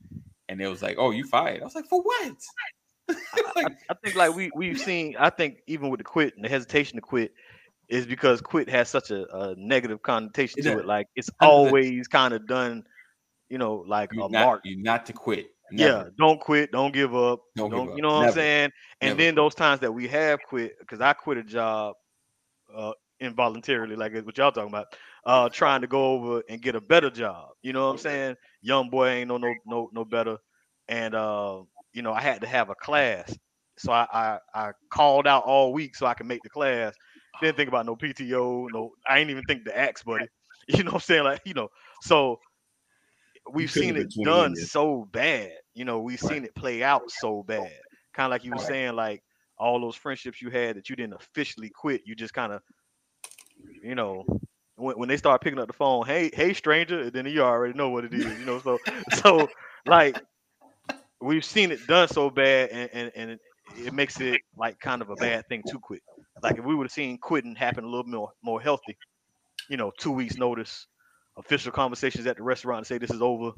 [0.49, 1.63] and it was like, oh, you fired.
[1.63, 2.33] I was like, for what?
[3.57, 5.17] Like, I think like we we've seen.
[5.19, 7.33] I think even with the quit and the hesitation to quit
[7.89, 10.87] is because quit has such a, a negative connotation to it.
[10.87, 12.85] Like it's always kind of done,
[13.49, 14.61] you know, like you a not mark.
[14.65, 15.51] you not to quit.
[15.73, 17.97] Yeah, don't quit, don't give up, Don't don't, give up.
[17.97, 18.29] you know what Never.
[18.29, 18.71] I'm saying?
[19.01, 21.95] And Never then those times that we have quit, because I quit a job
[22.75, 24.87] uh involuntarily, like what y'all talking about,
[25.25, 27.51] uh trying to go over and get a better job.
[27.63, 28.37] You know what I'm saying?
[28.63, 30.39] Young boy ain't no no no no better.
[30.89, 31.63] And uh,
[31.97, 33.39] you know, I had to have a class.
[33.79, 36.97] So I, I I called out all week so I could make the class.
[37.41, 40.29] Didn't think about no PTO, no, I ain't even think the axe, buddy.
[40.69, 41.25] You know what I'm saying?
[41.25, 41.71] Like, you know,
[42.03, 42.41] so
[43.53, 44.69] we've seen it done yet.
[44.69, 45.53] so bad.
[45.75, 46.39] You know, we've Right.
[46.39, 47.71] seen it play out so bad.
[48.15, 49.23] Kind of like you were saying, like
[49.59, 52.03] all those friendships you had that you didn't officially quit.
[52.07, 52.63] You just kind of,
[53.83, 54.25] you know,
[54.77, 57.75] when, when they start picking up the phone, hey, hey, stranger, and then you already
[57.75, 58.39] know what it is.
[58.39, 58.81] You know, so
[59.11, 59.51] so
[59.85, 60.19] like
[61.21, 65.03] we've seen it done so bad, and and, and it, it makes it like kind
[65.03, 66.03] of a bad thing to quit.
[66.43, 68.97] Like if we would have seen quitting happen a little more more healthy,
[69.69, 70.87] you know, two weeks notice,
[71.37, 73.53] official conversations at the restaurant to say this is over.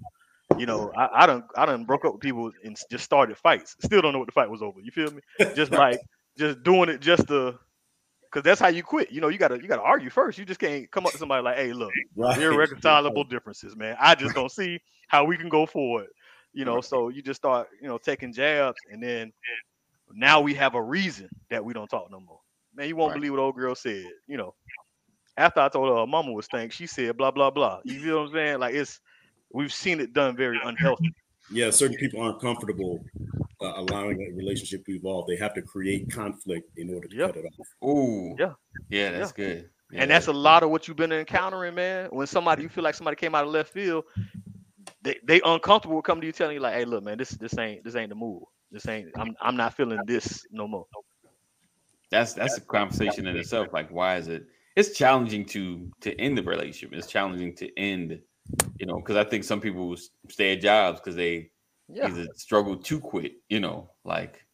[0.58, 3.76] You know, I, I done I don't broke up with people and just started fights.
[3.80, 4.80] Still don't know what the fight was over.
[4.80, 5.22] You feel me?
[5.54, 6.00] Just like
[6.36, 7.58] just doing it just to
[8.30, 9.10] because that's how you quit.
[9.10, 10.38] You know, you gotta you gotta argue first.
[10.38, 12.38] You just can't come up to somebody like, hey, look, Right.
[12.38, 13.96] irreconcilable differences, man.
[14.00, 16.08] I just don't see how we can go forward.
[16.52, 19.32] You know, so you just start, you know, taking jabs, and then
[20.12, 22.40] now we have a reason that we don't talk no more.
[22.74, 23.16] Man, you won't Right.
[23.20, 24.06] believe what old girl said.
[24.26, 24.54] You know,
[25.36, 27.80] after I told her her mama was stank, she said blah blah blah.
[27.84, 28.58] You feel what I'm saying?
[28.60, 29.00] Like it's
[29.52, 31.12] we've seen it done very unhealthy.
[31.50, 33.04] Yeah, certain people aren't comfortable
[33.60, 35.26] uh, allowing a relationship to evolve.
[35.26, 37.26] They have to create conflict in order to Yeah.
[37.26, 37.88] cut it off.
[37.88, 38.36] Ooh.
[38.38, 38.54] Yeah.
[38.88, 39.70] Yeah, that's good.
[39.90, 42.08] Yeah, and that's a lot of what you've been encountering, man.
[42.10, 44.04] When somebody you feel like somebody came out of left field,
[45.08, 47.56] they they uncomfortable with coming to you telling you like, hey, look, man, this this
[47.58, 48.42] ain't this ain't the move.
[48.70, 50.86] This ain't I'm I'm not feeling this no more.
[52.10, 53.68] that's that's a conversation in itself.
[53.72, 54.46] Like, why is it?
[54.76, 56.96] It's challenging to to end the relationship.
[56.96, 58.20] It's challenging to end,
[58.78, 59.96] you know, because I think some people
[60.28, 61.50] stay at jobs because they
[61.88, 62.08] Yeah.
[62.08, 63.32] either struggle to quit.
[63.48, 64.44] You know, like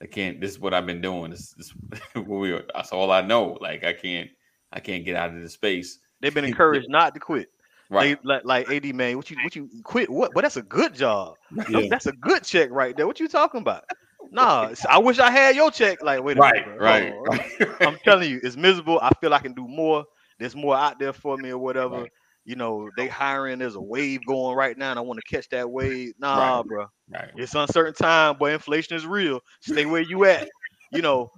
[0.00, 0.40] I can't.
[0.40, 1.30] This is what I've been doing.
[1.32, 1.70] This, this
[2.14, 2.52] what we.
[2.52, 3.58] are- That's all I know.
[3.60, 4.30] Like I can't.
[4.72, 5.98] I can't get out of this space.
[6.20, 7.50] They've been encouraged not to quit.
[7.90, 8.18] Right.
[8.22, 10.10] They, like like AD man, what you what you quit?
[10.10, 10.32] What?
[10.34, 11.34] But that's a good job.
[11.68, 11.86] Yeah.
[11.88, 13.06] That's a good check right there.
[13.06, 13.84] What you talking about?
[14.32, 16.02] Nah, I wish I had your check.
[16.02, 16.66] Like, wait a right.
[16.66, 16.84] minute, bro.
[16.84, 17.14] Right.
[17.28, 17.70] Right.
[17.80, 18.98] I'm telling you, it's miserable.
[19.00, 20.04] I feel I can do more.
[20.40, 22.00] There's more out there for me or whatever.
[22.02, 22.12] Right.
[22.44, 23.60] You know, they hiring.
[23.60, 26.14] There's a wave going right now, and I want to catch that wave.
[26.18, 26.66] Nah, Right.
[26.66, 26.86] bro.
[27.08, 27.30] right.
[27.36, 29.40] It's uncertain time, but inflation is real.
[29.60, 30.48] Stay where you at.
[30.90, 31.30] You know,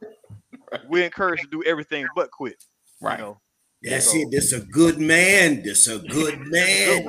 [0.89, 2.65] we're encouraged to do everything but quit.
[3.03, 3.19] Right.
[3.19, 3.41] You know,
[3.83, 4.31] That's So- it.
[4.31, 5.63] This a good man.
[5.63, 7.07] This a good man.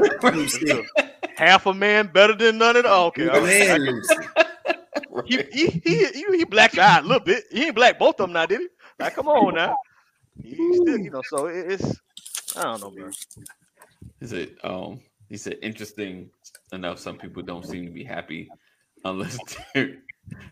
[1.35, 3.07] Half a man better than none at all.
[3.07, 4.15] Okay, good man, Lucy.
[5.25, 7.45] he, he he he he blacked your eye a little bit.
[7.51, 8.67] He ain't black both of them now, did he?
[8.99, 9.75] Like, come on now.
[10.43, 11.99] He still, you know, so it- it's
[12.57, 13.09] I don't know, bro.
[14.19, 14.57] Is it?
[14.63, 16.29] Um, he said interesting
[16.73, 16.99] enough.
[16.99, 18.49] Some people don't seem to be happy
[19.05, 19.37] unless
[19.73, 19.95] they're,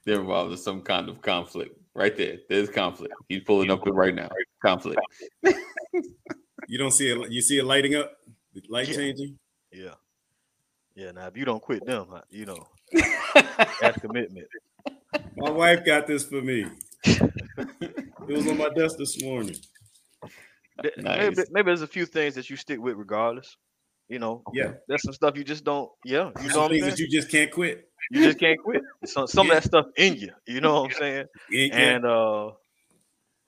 [0.05, 1.77] they're involved in some kind of conflict.
[1.97, 3.11] Right there, there's conflict.
[3.27, 4.29] He's pulling up it right now.
[4.63, 5.01] Conflict.
[6.69, 7.31] You don't see it.
[7.31, 8.11] You see it lighting up,
[8.67, 8.95] light Yeah.
[8.95, 9.39] changing.
[9.71, 9.93] Yeah,
[10.95, 11.11] yeah.
[11.11, 12.67] Now, if you don't quit them, you know,
[13.79, 14.47] that's commitment.
[15.37, 16.65] My wife got this for me.
[17.05, 19.55] It was on my desk this morning.
[20.97, 21.37] Nice.
[21.37, 23.55] Maybe, maybe there's a few things that you stick with regardless.
[24.09, 25.89] You know, Yeah, there's some stuff you just don't.
[26.03, 27.89] Yeah, you know some things that you just can't quit.
[28.09, 28.81] You just can't quit.
[29.05, 29.53] Some some Yeah.
[29.57, 30.31] of that stuff in you.
[30.45, 31.25] You know what I'm saying.
[31.49, 32.51] You ain't- And uh,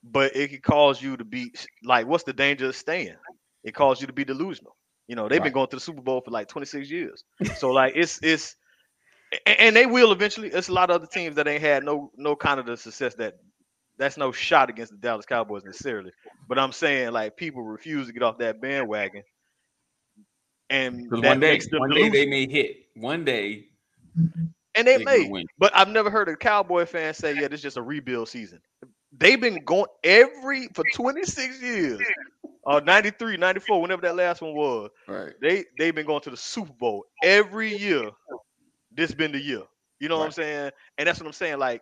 [0.04, 3.16] but it can cause you to be like, what's the danger of staying?
[3.64, 4.76] It causes you to be delusional.
[5.08, 5.46] You know, they've Right.
[5.46, 7.24] been going to the Super Bowl for like 26 years.
[7.58, 8.56] So like it's it's
[9.46, 10.50] a- and they will eventually.
[10.50, 13.16] It's a lot of other teams that ain't had no no kind of the success
[13.16, 13.36] that
[13.98, 16.12] that's no shot against the Dallas Cowboys necessarily.
[16.48, 19.24] But I'm saying like people refuse to get off that bandwagon.
[20.70, 22.78] And that one day, makes them one day they may hit.
[22.96, 23.69] One day
[24.76, 25.46] and they they may.
[25.58, 28.62] But I've never heard a Cowboy fan say, "Yeah, this is just a rebuild season."
[29.18, 32.00] They've been going every for 26 years,
[32.64, 34.90] or 93, 94, whenever that last one was.
[35.08, 35.34] Right.
[35.42, 38.12] They they've been going to the Super Bowl every year.
[38.92, 39.64] This been the year.
[40.00, 40.72] You know what I'm saying?
[40.98, 41.60] And that's what I'm saying.
[41.60, 41.82] Like,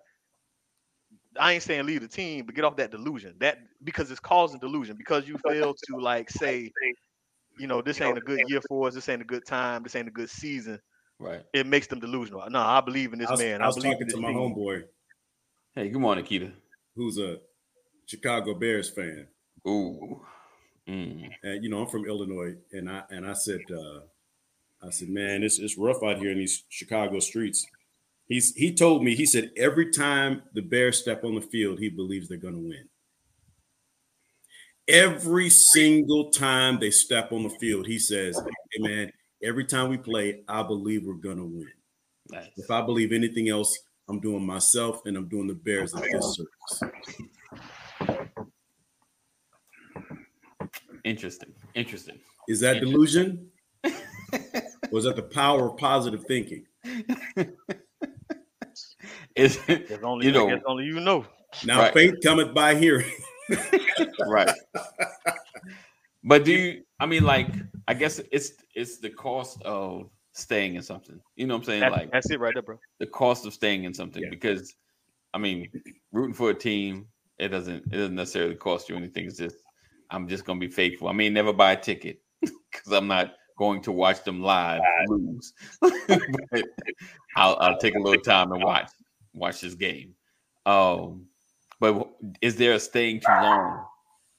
[1.40, 3.36] I ain't saying leave the team, but get off that delusion.
[3.40, 4.96] That because it's causing delusion.
[4.98, 6.72] Because you fail to like say,
[7.60, 8.96] you know, this ain't a good year for us.
[8.96, 9.84] This ain't a good time.
[9.84, 10.80] This ain't a good season.
[11.20, 11.44] Right.
[11.54, 12.48] It makes them delusional.
[12.50, 13.62] No, I believe in this I was, man.
[13.62, 14.38] I was believe talking in to my team.
[14.38, 14.84] homeboy
[15.76, 16.52] Hey, good morning, Keita.
[16.96, 17.38] who's a
[18.06, 19.28] Chicago Bears fan.
[19.68, 20.22] Ooh.
[20.88, 21.30] Mm.
[21.44, 24.00] and you know I'm from Illinois, and I and I said, uh,
[24.82, 27.66] I said, man, it's it's rough out here in these Chicago streets.
[28.28, 31.90] He's he told me he said every time the Bears step on the field, he
[31.90, 32.88] believes they're going to win.
[34.88, 38.40] Every single time they step on the field, he says,
[38.72, 39.12] "Hey man,
[39.44, 41.72] every time we play, I believe we're going to win.
[42.30, 42.48] Nice.
[42.58, 43.78] If I believe anything else,
[44.10, 46.84] I'm doing myself and I'm doing the Bears a disservice."
[51.04, 51.54] Interesting.
[51.76, 52.20] Interesting.
[52.48, 52.92] Is that Interesting.
[52.94, 53.50] delusion?
[54.92, 56.66] Was that the power of positive thinking?
[59.36, 61.26] it's, There's only You know- I guess only you know.
[61.66, 61.94] Now Right.
[61.94, 63.10] faith cometh by hearing.
[64.28, 64.52] right.
[66.24, 67.48] But do you I mean like
[67.88, 71.20] I guess it's it's the cost of staying in something.
[71.36, 71.80] You know what I'm saying?
[71.82, 72.80] That's, like that's it right there, bro.
[73.00, 74.30] the cost of staying in something Yeah.
[74.30, 74.76] because
[75.34, 75.70] I mean
[76.12, 77.08] rooting for a team
[77.40, 79.26] it doesn't it doesn't necessarily cost you anything.
[79.26, 79.58] It's just
[80.10, 81.08] I'm just gonna be faithful.
[81.08, 85.54] I may never buy a ticket because I'm not going to watch them live lose.
[85.82, 86.64] but
[87.36, 88.92] I'll, I'll take a little time and watch
[89.34, 90.14] watch this game.
[90.66, 91.28] Um,
[91.80, 92.10] but
[92.42, 93.86] is there a staying too long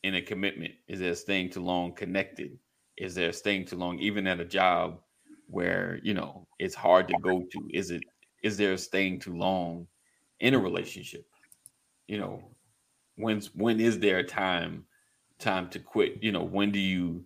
[0.02, 0.74] in a commitment?
[0.86, 2.58] Is there a staying too long connected?
[2.98, 5.00] Is there staying too long even at a job
[5.48, 7.70] where you know it's hard to go to?
[7.72, 8.02] Is it
[8.42, 9.86] is there staying too long
[10.40, 11.26] in a relationship?
[12.08, 12.42] You know,
[13.16, 14.86] when's when is there a time
[15.38, 16.22] time to quit?
[16.22, 17.24] You know, when do you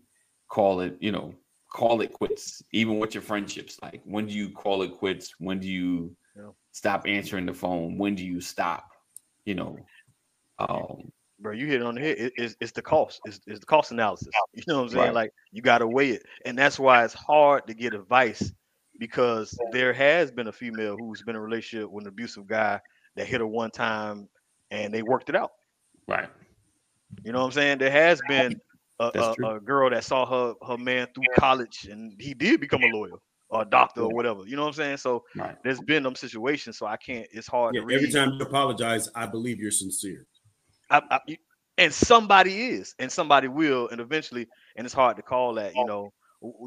[0.49, 1.35] call it, you know,
[1.71, 3.79] call it quits, even with your friendships?
[3.83, 5.35] Like when do you call it quits?
[5.39, 6.51] When do you Yeah.
[6.73, 7.99] stop answering the phone?
[7.99, 8.91] When do you stop?
[9.45, 9.79] You know,
[10.59, 12.17] um, Bro, you hit it on the head.
[12.19, 13.21] It- it's, it's the cost.
[13.25, 14.29] It's, it's the cost analysis.
[14.55, 15.05] You know what I'm saying?
[15.07, 15.15] Right.
[15.15, 18.53] Like you got to weigh it, and that's why it's hard to get advice
[18.99, 22.81] because there has been a female who's been in a relationship with an abusive guy
[23.17, 24.29] that hit her one time,
[24.71, 25.51] and they worked it out.
[26.07, 26.29] right.
[27.25, 27.79] You know what I'm saying?
[27.79, 28.61] There has been
[29.01, 32.83] a, a, a girl that saw her her man through college, and he did become
[32.83, 34.45] a lawyer or a doctor or whatever.
[34.47, 34.97] You know what I'm saying?
[34.99, 35.57] So Right.
[35.65, 36.79] there's been them situations.
[36.79, 37.27] So I can't.
[37.33, 37.97] It's hard Yeah, to read.
[37.97, 40.27] every time you apologize, I believe you're sincere.
[40.93, 41.21] I, I,
[41.79, 45.77] and somebody is, and somebody will, and eventually, and it's hard to call that.
[45.77, 46.13] You know,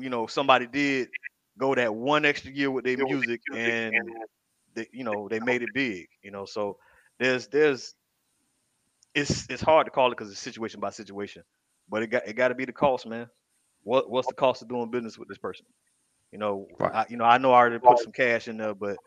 [0.01, 1.09] you know, somebody did
[1.57, 4.15] go that one extra year with their music, and
[4.75, 6.07] they, you know, they made it big.
[6.23, 6.77] You know, so
[7.19, 7.95] there's there's
[9.15, 11.43] it's it's hard to call it because it's situation by situation,
[11.89, 13.27] but it got it got to be the cost, man.
[13.83, 15.65] What what's the cost of doing business with this person?
[16.31, 16.93] You know, Right.
[16.93, 18.99] I, you know, I know I already put some cash in there, but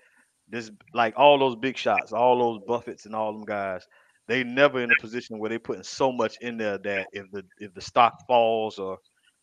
[0.48, 3.86] this like all those big shots, all those Buffetts and all them guys,
[4.28, 7.44] they never in a position where they're putting so much in there that if the
[7.58, 8.98] if the stock falls or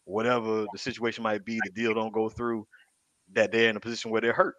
[0.06, 2.68] whatever the situation might be, the deal don't go through,
[3.34, 4.56] that they're in a position where they're hurt,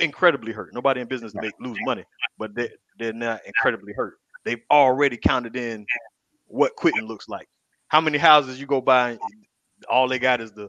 [0.00, 0.74] incredibly hurt.
[0.74, 2.04] Nobody in business make lose money,
[2.38, 4.14] but they they're not incredibly hurt.
[4.44, 5.88] They've already counted in
[6.46, 7.48] what quitting looks like.
[7.88, 9.20] How many houses you go by, and
[9.88, 10.68] all they got is the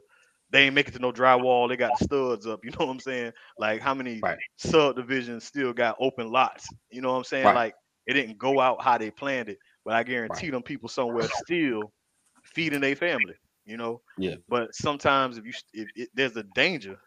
[0.52, 1.70] they ain't making it to no drywall.
[1.70, 2.62] They got the studs up.
[2.64, 3.34] You know what I'm saying?
[3.58, 4.40] Like how many Right.
[4.58, 6.74] subdivisions still got open lots?
[6.92, 7.52] You know what I'm saying?
[7.52, 7.54] Right.
[7.54, 7.76] Like
[8.10, 11.94] it didn't go out how they planned it, but I guarantee them people somewhere still
[12.42, 13.36] feeding their family.
[13.66, 14.02] You know.
[14.18, 14.38] Yeah.
[14.48, 16.98] But sometimes if you if, it, there's a danger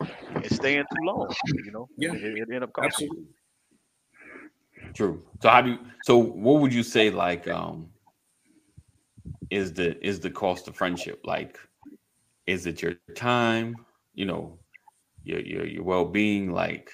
[0.00, 1.32] in staying too long,
[1.64, 1.88] you know.
[1.96, 2.12] Yeah.
[2.12, 3.08] It, it end up costing.
[3.08, 3.24] Absolutely.
[4.92, 5.22] True.
[5.40, 7.88] So how do you, so what would you say like um
[9.48, 11.22] is the is the cost of friendship?
[11.24, 11.58] Like
[12.46, 14.58] is it your time, you know,
[15.24, 16.92] your your your well-being like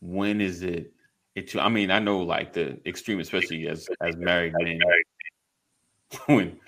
[0.00, 0.92] when is it
[1.38, 4.80] it I mean, I know like the extreme especially as as married men
[6.26, 6.58] when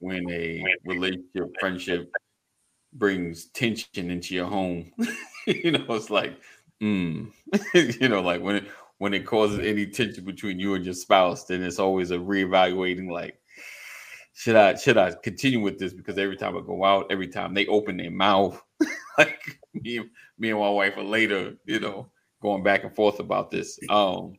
[0.00, 2.10] when a relationship friendship
[2.94, 4.92] brings tension into your home,
[5.46, 6.38] you know, it's like
[6.82, 7.30] mm,
[7.74, 8.64] you know, like when it
[8.98, 13.10] when it causes any tension between you and your spouse, then it's always a reevaluating.
[13.10, 13.38] Like,
[14.34, 15.92] should I should I continue with this?
[15.92, 18.60] Because every time I go out, every time they open their mouth,
[19.18, 19.40] like
[19.74, 20.00] me,
[20.38, 22.10] me and my wife are later, you know,
[22.46, 23.76] going back and forth about this.
[23.90, 24.38] Um,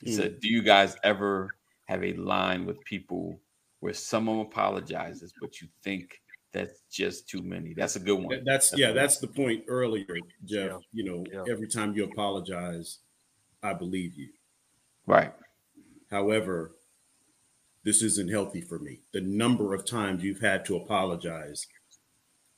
[0.00, 0.16] he Mm.
[0.16, 3.40] said, "Do you guys ever have a line with people
[3.80, 8.28] where someone apologizes, but you think that's just too many?" That's a good one.
[8.28, 10.06] That- That's That's yeah, what- that's the point earlier,
[10.44, 10.70] Jeff.
[10.70, 10.78] Yeah.
[10.92, 11.52] You know, Yeah.
[11.52, 13.00] every time you apologize,
[13.60, 14.32] I believe you.
[15.04, 15.34] Right.
[16.10, 16.76] However,
[17.82, 19.00] this isn't healthy for me.
[19.10, 21.66] The number of times you've had to apologize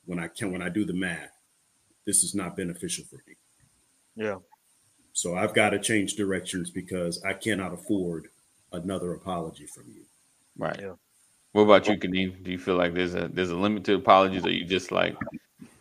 [0.05, 1.33] when I can when I do the math,
[2.05, 3.37] this is not beneficial for me.
[4.15, 4.41] Yeah.
[5.21, 8.29] So I've got to change directions because I cannot afford
[8.73, 10.01] another apology from you.
[10.57, 10.81] Right.
[10.81, 10.95] Yeah.
[11.53, 12.43] What about you, Kadeem?
[12.43, 15.15] Do you feel like there's a there's a limit to apologies, or you just like,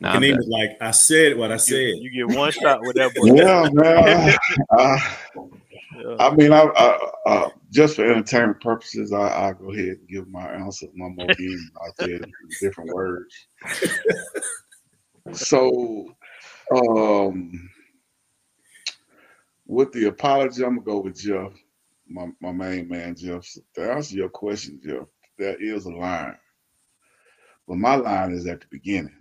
[0.02, 1.94] nah, The I'm is like I said what I said.
[2.02, 3.28] you get one shot with that boy.
[3.34, 4.38] Yeah, man.
[4.78, 10.08] I, I mean, I, I, uh, just for entertainment purposes, I, I go ahead and
[10.10, 13.34] give my answer one more game out there in different words.
[15.32, 16.14] so,
[16.76, 17.70] um,
[19.70, 21.54] with the apology, I'm gonna go with Jeff,
[22.08, 23.46] my, my main man, Jeff.
[23.46, 25.06] So to answer your question, Jeff,
[25.38, 26.36] there is a line,
[27.68, 29.16] but my line is at the beginning.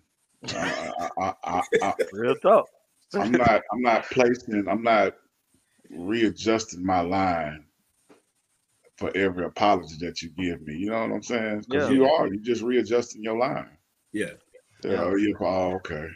[0.57, 2.67] I, I, I, I, I, Real talk.
[3.15, 5.15] I'm not I'm not placing I'm not
[5.91, 7.65] readjusting my line
[8.97, 10.75] for every apology that you give me.
[10.75, 11.65] You know what I'm saying?
[11.69, 11.95] Because Yeah.
[11.95, 13.77] you are You're just readjusting your line.
[14.13, 14.33] Yeah.
[14.85, 16.07] Yeah, oh, you oh, okay.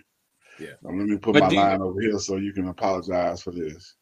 [0.58, 0.68] Yeah.
[0.82, 3.42] Now, let me put But my do you- line over here so you can apologize
[3.42, 3.96] for this.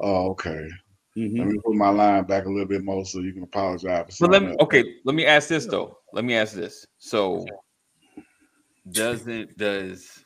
[0.00, 0.68] Oh, okay.
[1.16, 1.38] Mhm.
[1.38, 4.26] Let me put my line back a little bit more so you can apologize for
[4.26, 4.56] But let me else.
[4.60, 4.94] okay.
[5.04, 5.98] Let me ask this though.
[6.12, 6.86] Let me ask this.
[6.98, 7.44] So,
[8.90, 10.24] doesn't does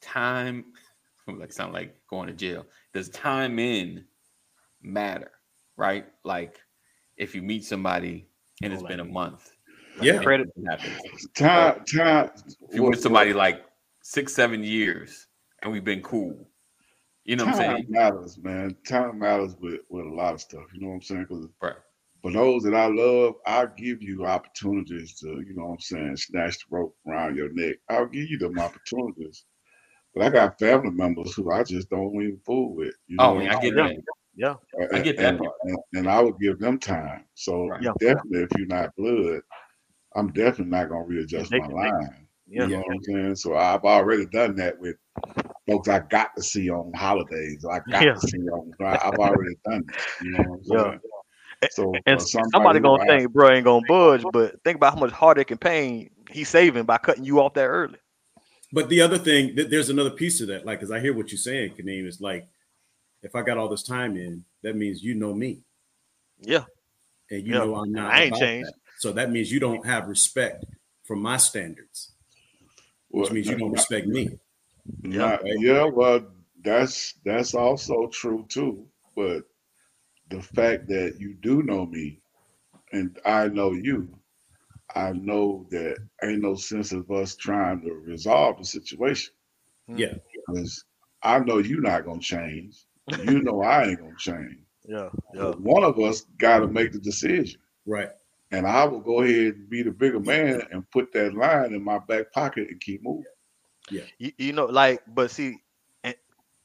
[0.00, 0.66] time
[1.26, 2.66] like sound like going to jail?
[2.92, 4.04] Does time in
[4.82, 5.30] matter?
[5.76, 6.06] Right?
[6.24, 6.60] Like
[7.16, 8.28] if you meet somebody
[8.62, 9.50] and it's been a month.
[9.98, 10.22] like, Yeah.
[10.22, 10.48] Credit.
[10.56, 11.28] nothing happens.
[11.34, 12.30] Time time
[12.68, 13.64] If you meet somebody like
[14.02, 15.26] six, seven years
[15.62, 16.46] and we've been cool,
[17.24, 17.88] you know what I'm time saying?
[17.88, 18.76] matters, man.
[18.86, 20.64] Time matters with, with a lot of stuff.
[20.74, 21.26] You know what I'm saying?
[21.26, 21.76] 'Cause Right.
[22.22, 26.16] for those that I love, I'll give you opportunities to, you know what I'm saying,
[26.18, 27.76] snatch the rope around your neck.
[27.90, 29.46] I'll give you them opportunities.
[30.14, 32.94] But I got family members who I just don't even fool with.
[33.08, 33.76] You oh, know Oh, what I get saying?
[33.76, 34.02] that.
[34.36, 34.56] Yeah.
[34.92, 37.26] I get that And, and, and I would give them time.
[37.34, 37.82] So Right.
[37.82, 37.92] Yeah.
[38.00, 39.42] definitely, if you're not blood,
[40.16, 42.23] I'm definitely not gonna readjust my line.
[42.54, 42.66] Yeah.
[42.66, 43.36] You know what I'm saying?
[43.36, 44.96] So I've already done that with
[45.66, 47.64] folks I got to see on holidays.
[47.64, 48.14] I got Yeah.
[48.14, 48.72] to see on.
[48.80, 50.04] I- I've already done that.
[50.20, 50.90] You know what I'm Yeah.
[50.90, 51.00] saying?
[51.72, 54.94] So And for somebody, who gonna I- think, bro, ain't gonna budge, but think about
[54.94, 57.98] how much heartache and pain he's saving by cutting you off that early.
[58.72, 60.64] But the other thing, th- there's another piece to that.
[60.64, 62.46] Like, because I hear what you're saying, Kaneem, is like,
[63.22, 65.62] if I got all this time in, that means you know me,
[66.40, 66.64] Yeah.
[67.30, 67.58] and you Yeah.
[67.60, 68.12] know I'm not.
[68.12, 68.68] I ain't changed.
[68.68, 68.74] that.
[68.98, 70.64] So that means you don't have respect
[71.04, 72.12] for my standards,
[73.14, 74.28] which Well, means you don't respect me.
[75.02, 76.26] Not- yeah, well,
[76.64, 78.86] that's that's also true too.
[79.14, 79.44] But
[80.30, 82.20] the fact that you do know me
[82.92, 84.08] and I know you,
[84.96, 89.32] I know that ain't no sense of us trying to resolve the situation.
[89.88, 89.98] Hmm.
[89.98, 90.14] Yeah.
[90.48, 90.84] Because
[91.22, 92.84] I know you're not gonna change.
[93.24, 94.58] You know I ain't gonna change.
[94.88, 95.10] Yeah.
[95.34, 95.52] Yeah.
[95.52, 97.60] One of us gotta make the decision.
[97.86, 98.08] Right.
[98.54, 101.82] And I will go ahead and be the bigger man and put that line in
[101.82, 103.24] my back pocket and keep moving.
[104.18, 105.58] You, you know, like, but see,
[106.04, 106.14] and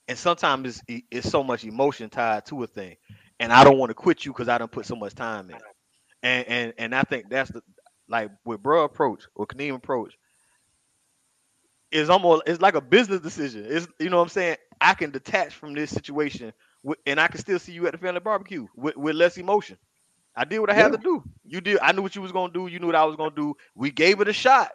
[0.08, 2.98] and sometimes it's it's so much emotion tied to a thing,
[3.40, 5.58] and I don't want to quit you because I don't put so much time in,
[6.24, 7.62] and and and I think that's the
[8.08, 10.18] like with bro approach or Kaneem approach.
[11.92, 13.66] It's almost it's like a business decision.
[13.68, 14.58] It's you know what I'm saying.
[14.82, 16.54] I can detach from this situation,
[17.06, 19.78] and I can still see you at the family barbecue with, with less emotion.
[20.36, 20.94] I did what I had Yeah.
[20.94, 21.24] to do.
[21.46, 21.80] You did.
[21.82, 22.68] I knew what you was gonna do.
[22.68, 23.56] You knew what I was gonna do.
[23.76, 24.72] We gave it a shot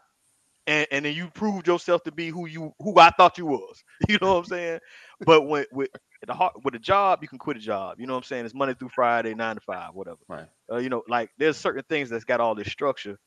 [0.67, 3.83] and, and then you proved yourself to be who you who I thought you was.
[4.09, 4.81] You know what I'm saying?
[5.25, 5.91] But when with
[6.27, 8.01] the heart with a job, you can quit a job.
[8.01, 8.45] You know what I'm saying?
[8.47, 10.19] It's Monday through Friday, nine to five, whatever.
[10.29, 10.49] Right.
[10.71, 13.19] Uh, you know, like there's certain things that's got all this structure.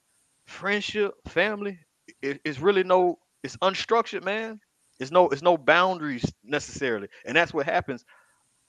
[0.47, 1.79] Friendship, family,
[2.21, 4.59] it, it's really no, it's unstructured, man.
[4.99, 8.05] It's no, it's no boundaries necessarily, and that's what happens.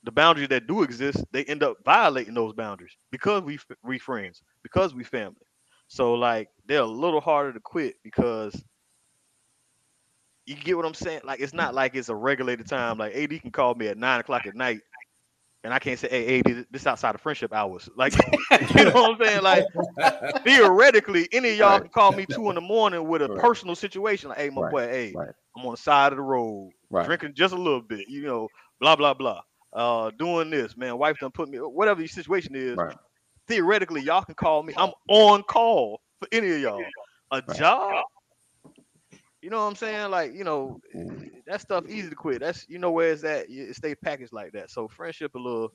[0.04, 4.42] The boundaries that do exist, they end up violating those boundaries because we we friends,
[4.62, 5.46] because we family.
[5.88, 8.62] So like they're a little harder to quit because
[10.46, 11.22] you get what I'm saying.
[11.24, 12.98] Like it's not like it's a regulated time.
[12.98, 14.80] Like AD can call me at nine o'clock at night,
[15.64, 18.14] and I can't say, "Hey, AD, this outside of friendship hours." Like
[18.76, 19.42] you know what I'm saying?
[19.42, 19.66] Like
[20.46, 21.80] theoretically, any of y'all Right.
[21.80, 23.30] can call me two in the morning with a Right.
[23.30, 24.28] personal situation.
[24.30, 24.72] Like, hey, my Right.
[24.72, 25.20] boy, hey.
[25.56, 27.10] I'm on the side of the road Right.
[27.10, 28.08] drinking just a little bit.
[28.08, 28.48] You know,
[28.80, 29.40] blah blah blah.
[29.72, 30.98] Uh, doing this, man.
[30.98, 32.78] Wife done put me, whatever your situation is.
[32.78, 32.96] Right.
[33.48, 34.72] Theoretically, y'all can call me.
[34.76, 36.94] I'm on call for any of y'all.
[37.30, 37.56] A Right.
[37.56, 38.04] job.
[39.42, 40.10] You know what I'm saying?
[40.10, 41.30] Like, you know, Mm.
[41.46, 42.40] that stuff easy to quit.
[42.40, 43.46] That's you know where it's at.
[43.48, 44.70] It stay packaged like that.
[44.70, 45.70] So friendship a little,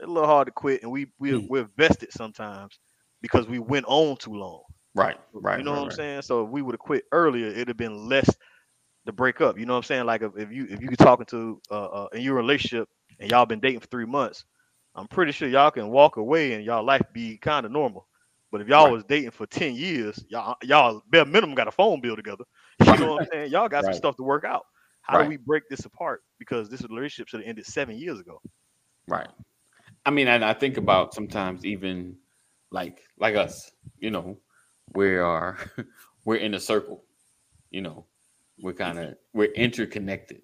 [0.00, 1.48] a little hard to quit, and we we Mm.
[1.48, 2.78] we're vested sometimes
[3.22, 4.62] because we went on too long.
[4.94, 5.58] Right, right.
[5.58, 5.98] You know right, what I'm right.
[5.98, 6.22] saying?
[6.22, 8.28] So if we would have quit earlier, it'd have been less
[9.06, 9.58] to break up.
[9.58, 10.06] You know what I'm saying?
[10.06, 12.88] Like if, if you if you could talking to uh, uh in your relationship
[13.18, 14.44] and y'all been dating for three months,
[14.94, 18.06] I'm pretty sure y'all can walk away and y'all life be kind of normal.
[18.50, 18.92] But if y'all Right.
[18.92, 22.44] was dating for 10 years, y'all y'all bare minimum got a phone bill together.
[22.86, 23.50] You know what I'm saying?
[23.52, 24.64] Y'all got some stuff to work out.
[25.02, 25.18] How Right.
[25.18, 26.22] do we break this apart?
[26.38, 28.40] Because this relationship should have ended seven years ago.
[29.08, 29.28] Right.
[30.04, 32.16] I mean, and I think about sometimes even
[32.70, 34.38] like like us, you know,
[34.94, 35.58] we are
[36.24, 37.04] we're in a circle,
[37.70, 38.06] you know,
[38.60, 40.42] we're kind of we're interconnected.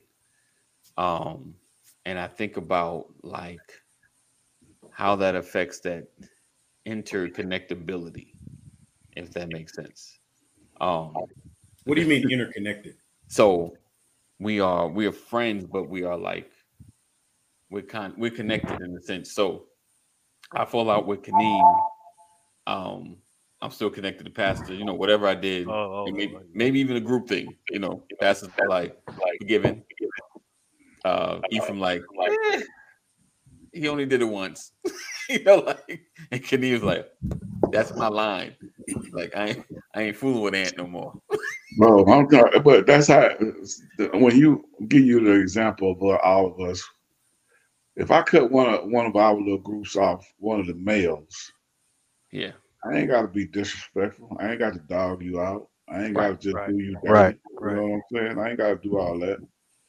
[0.96, 1.54] Um,
[2.04, 3.82] and I think about like
[4.90, 6.08] how that affects that
[6.86, 8.34] interconnectability,
[9.16, 10.18] if that makes sense.
[10.80, 11.14] Um,
[11.84, 12.96] What do you mean interconnected?
[13.28, 13.76] so
[14.38, 16.50] we are we are friends, but we are like
[17.70, 19.32] we're con we're connected in a sense.
[19.34, 19.66] So
[20.52, 21.80] I fall out with Kaneem.
[22.66, 23.16] Um,
[23.62, 24.74] I'm still connected to Pastor.
[24.74, 27.56] You know, whatever I did, Oh, and maybe, maybe even a group thing.
[27.70, 29.82] You know, Pastor's like like forgiven.
[31.04, 32.02] Uh, Ephraim like
[32.52, 32.62] eh,
[33.72, 34.72] he only did it once.
[35.28, 37.06] you know, like and Kaneem's like
[37.70, 38.56] that's my line.
[39.12, 41.14] Like I ain't I ain't fooling with Ant no more.
[41.78, 43.30] Bro, I'm talking, but that's how
[44.14, 46.82] when you give you the example of uh, all of us.
[47.96, 51.52] If I cut one of one of our little groups off, one of the males,
[52.32, 52.52] Yeah,
[52.84, 54.36] I ain't got to be disrespectful.
[54.40, 55.68] I ain't got to dog you out.
[55.88, 57.36] I ain't got to just right, do you dirty.
[57.50, 58.38] right, You know what I'm saying?
[58.38, 59.38] I ain't got to do all that.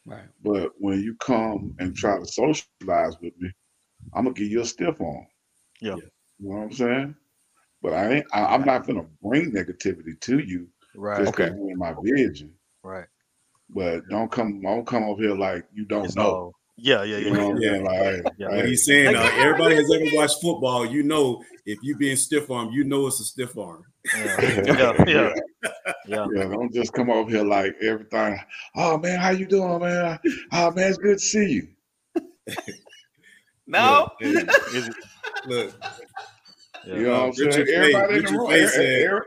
[0.06, 0.30] right.
[0.44, 3.32] But when you come and try to socialize with me,
[3.98, 5.28] I'm gonna give you a stiff on.
[5.82, 5.98] Yeah.
[6.40, 7.16] You know what I'm saying?
[7.82, 8.28] But I ain't.
[8.34, 11.50] I, I'm not gonna bring negativity to you Right, just Okay.
[11.50, 12.54] because you're in my vision.
[12.84, 13.08] right.
[13.70, 14.62] But don't come.
[14.62, 16.42] Don't come over here like you don't It's know.
[16.98, 17.34] All- yeah, yeah, You yeah.
[17.34, 17.84] know what I'm saying?
[17.84, 18.48] Like, Yeah.
[18.48, 20.86] What hey, he's saying, uh, everybody has ever watched football.
[20.86, 23.84] You know, if you being stiff arm, you know it's a stiff arm.
[24.18, 25.34] Yeah, yeah, yeah, yeah.
[26.08, 28.40] Yeah, don't just come over here like everything.
[28.76, 30.18] Oh man, how you doing, man?
[30.52, 31.68] Oh man, it's good to see you.
[33.68, 34.10] No.
[34.22, 34.96] Look, hey, Is it-
[35.48, 35.74] look,
[36.86, 36.96] yeah.
[36.96, 37.50] You know what I'm saying?
[37.50, 39.22] Richard Faye- Everybody in the room, Faye every- said- every-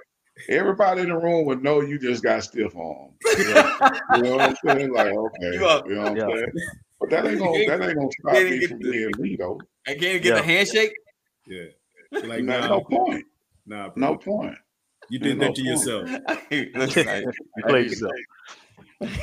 [0.49, 3.13] everybody in the room would know you just got stiff on.
[3.39, 3.91] Yeah.
[4.17, 4.93] You know what I'm saying?
[4.93, 6.29] Like, okay, You are- you know what I'm Yeah.
[6.35, 6.53] saying?
[7.09, 9.61] But that ain't gonna that ain't gonna stop me get from the- being me though.
[9.87, 10.35] I can't even get Yeah.
[10.37, 10.93] the handshake.
[11.47, 11.65] yeah.
[12.25, 13.25] Like, no, nah, no point.
[13.67, 14.11] nah, bro.
[14.13, 14.57] No point.
[15.11, 15.67] You did Ain't that no to point.
[15.67, 16.09] yourself.
[16.97, 18.13] Listen, You played yourself.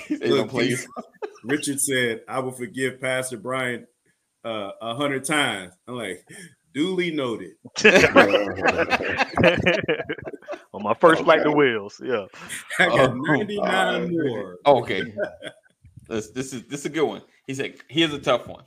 [0.10, 0.86] Look, don't play he's-
[1.46, 3.88] Richard said, I will forgive Pastor Brian
[4.44, 5.74] uh, a hundred times.
[5.88, 6.28] I'm like,
[6.74, 7.52] duly noted.
[10.74, 11.56] On my first flight to Okay.
[11.58, 12.26] Wales, yeah.
[12.80, 14.58] I got Oh, 99 uh, more.
[14.66, 15.04] okay.
[16.08, 17.22] This, this is this is a good one.
[17.52, 18.64] He said, "Here's a tough one.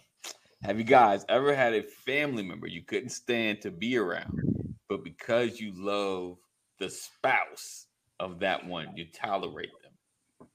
[0.63, 5.03] Have you guys ever had a family member you couldn't stand to be around, but
[5.03, 6.37] because you love
[6.79, 7.87] the spouse
[8.21, 10.51] of that one, you tolerate them?"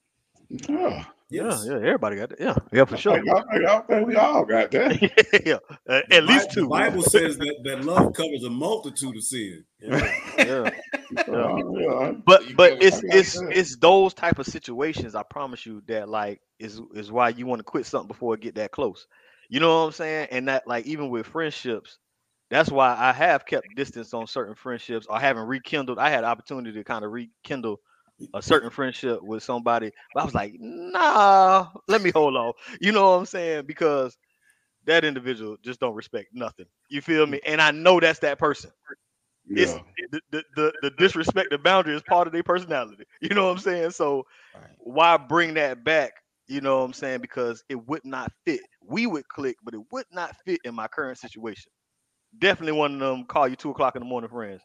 [0.69, 1.05] Yeah.
[1.31, 1.63] Yes.
[1.65, 2.39] Yeah, yeah, everybody got that.
[2.39, 3.23] Yeah, yeah, for sure.
[3.23, 5.41] Like, I, I think we all got that.
[5.45, 5.55] yeah,
[5.87, 6.61] uh, The at least Bi- two.
[6.61, 9.63] The Bible says that, that love covers a multitude of sin.
[9.81, 10.69] Yeah, yeah.
[11.27, 12.11] Uh, yeah.
[12.25, 13.51] But but it's it's saying?
[13.53, 15.15] it's those type of situations.
[15.15, 18.41] I promise you that like is is why you want to quit something before it
[18.41, 19.07] get that close.
[19.49, 20.27] You know what I'm saying?
[20.31, 21.97] And that like even with friendships,
[22.49, 25.99] that's why I have kept distance on certain friendships or haven't rekindled.
[25.99, 27.79] I had opportunity to kind of rekindle
[28.33, 32.53] a certain friendship with somebody, but I was like, nah, let me hold on.
[32.81, 33.65] You know what I'm saying?
[33.65, 34.17] Because
[34.85, 36.65] that individual just don't respect nothing.
[36.89, 37.39] You feel me?
[37.45, 38.71] And I know that's that person.
[39.55, 39.79] It's
[40.11, 43.05] the, the, the, the disrespect, the boundary is part of their personality.
[43.21, 43.91] You know what I'm saying?
[43.91, 44.77] So Right.
[44.77, 46.13] why bring that back?
[46.47, 47.21] You know what I'm saying?
[47.21, 48.61] Because it would not fit.
[48.85, 51.71] We would click, but it would not fit in my current situation.
[52.37, 54.61] Definitely one of them call you two o'clock in the morning friends.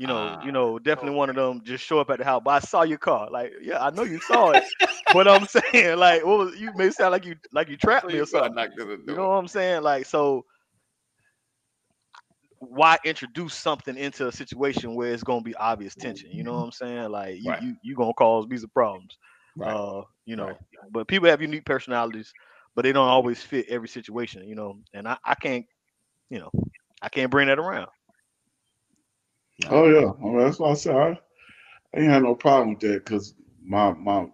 [0.00, 2.42] You know, you Ah, know, definitely one of them just show up at the house.
[2.44, 3.30] But I saw your car.
[3.30, 4.64] Like, yeah, I know you saw it.
[5.12, 8.18] but I'm saying, like, what was you may sound like you like you trapped me
[8.18, 8.54] or something.
[8.54, 9.82] knock to the You know what I'm saying?
[9.82, 10.46] Like, so
[12.58, 16.30] why introduce something into a situation where it's gonna be obvious tension?
[16.32, 17.10] You know what I'm saying?
[17.10, 17.60] Like, you Right.
[17.60, 19.18] you, you gonna cause these some problems.
[19.56, 19.80] Right.
[19.80, 20.90] Uh, you know, Right.
[20.90, 22.32] but people have unique personalities,
[22.74, 24.78] but they don't always fit every situation, you know.
[24.94, 25.66] And I, I can't,
[26.30, 26.50] you know,
[27.02, 27.88] I can't bring that around.
[29.68, 30.12] Oh yeah.
[30.20, 31.20] Mean, that's why I said I,
[31.94, 34.26] I ain't had no problem with that because my my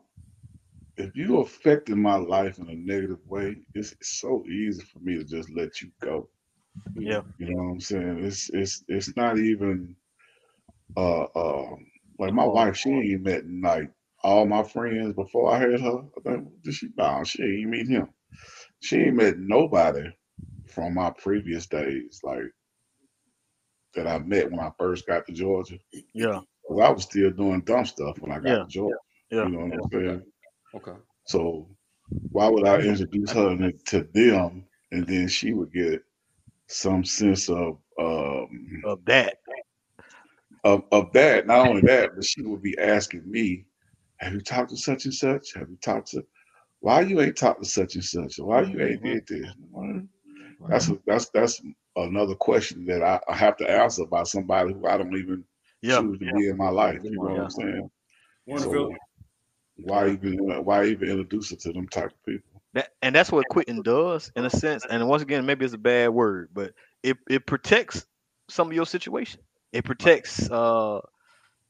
[0.96, 5.16] if you affected my life in a negative way, it's, it's so easy for me
[5.16, 6.28] to just let you go.
[6.94, 7.22] Yeah.
[7.38, 8.24] You know what I'm saying?
[8.24, 9.94] It's it's it's not even
[10.96, 11.76] uh uh
[12.18, 13.90] like my wife, she ain't met like
[14.22, 15.98] all my friends before I had her.
[16.16, 18.08] I think did she nah, she ain't meet him.
[18.80, 20.08] She ain't met nobody
[20.66, 22.52] from my previous days, like
[23.96, 25.78] that I met when I first got to Georgia.
[26.14, 26.40] Yeah.
[26.68, 28.58] 'Cause I was still doing dumb stuff when I got Yeah.
[28.58, 28.96] to Georgia.
[29.30, 29.44] Yeah.
[29.44, 30.22] You know what I'm saying?
[30.74, 30.96] Okay.
[31.26, 31.68] So
[32.30, 36.02] why would I introduce her to- to them and then she would get
[36.68, 39.38] some sense of um Of that.
[40.64, 43.64] of, of that, not only that, but she would be asking me,
[44.18, 45.52] Have you talked to such and such?
[45.54, 46.26] Have you talked to
[46.80, 48.38] why you ain't talked to such and such?
[48.38, 49.46] Why you ain't did this?
[50.68, 51.62] That's a, that's that's
[51.96, 55.44] another question that I, I have to answer by somebody who I don't even
[55.82, 56.02] Yeah.
[56.02, 57.00] choose to be in my life.
[57.04, 57.90] You know what I'm saying?
[58.48, 58.88] Warrenville.
[58.88, 58.94] So
[59.76, 62.62] why even why even introduce it to them type of people?
[62.74, 64.86] That, and that's what quitting does in a sense.
[64.86, 66.72] And once again, maybe it's a bad word, but
[67.02, 68.06] it, it protects
[68.48, 69.40] some of your situation.
[69.72, 71.00] It protects uh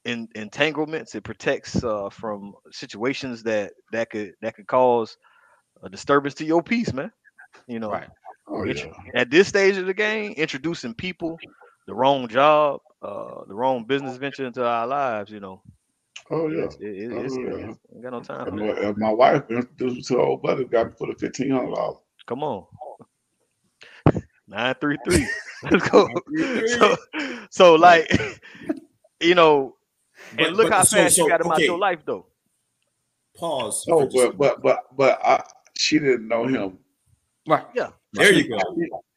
[0.05, 1.15] in, entanglements.
[1.15, 5.17] It protects uh from situations that that could that could cause
[5.83, 7.13] a disturbance to your peace, man.
[7.67, 8.09] You know, Right.
[8.49, 8.87] Oh yeah.
[9.15, 11.39] at this stage of the game, introducing people,
[11.87, 15.63] the wrong job, uh, the wrong business venture into our lives, you know,
[16.31, 16.65] Oh yeah.
[16.65, 17.57] it's, it, it- Oh, yeah.
[17.71, 18.79] it's- got no time If for my, that.
[18.91, 21.75] if my wife introduced me to her old buddy, got to put a fifteen hundred
[21.75, 21.99] dollars.
[22.27, 22.67] Come on.
[24.49, 25.27] Nine three three.
[25.71, 26.09] Let's go.
[26.79, 26.97] So,
[27.51, 28.11] so like,
[29.21, 29.75] you know,
[30.37, 31.65] But- and look but how so- fast so, you got him out okay.
[31.65, 32.27] your life, though.
[33.37, 33.85] Pause.
[33.89, 35.43] No, for just a Oh, but but but but I,
[35.77, 36.79] she didn't know him.
[37.47, 37.65] Right.
[38.17, 38.59] There you go.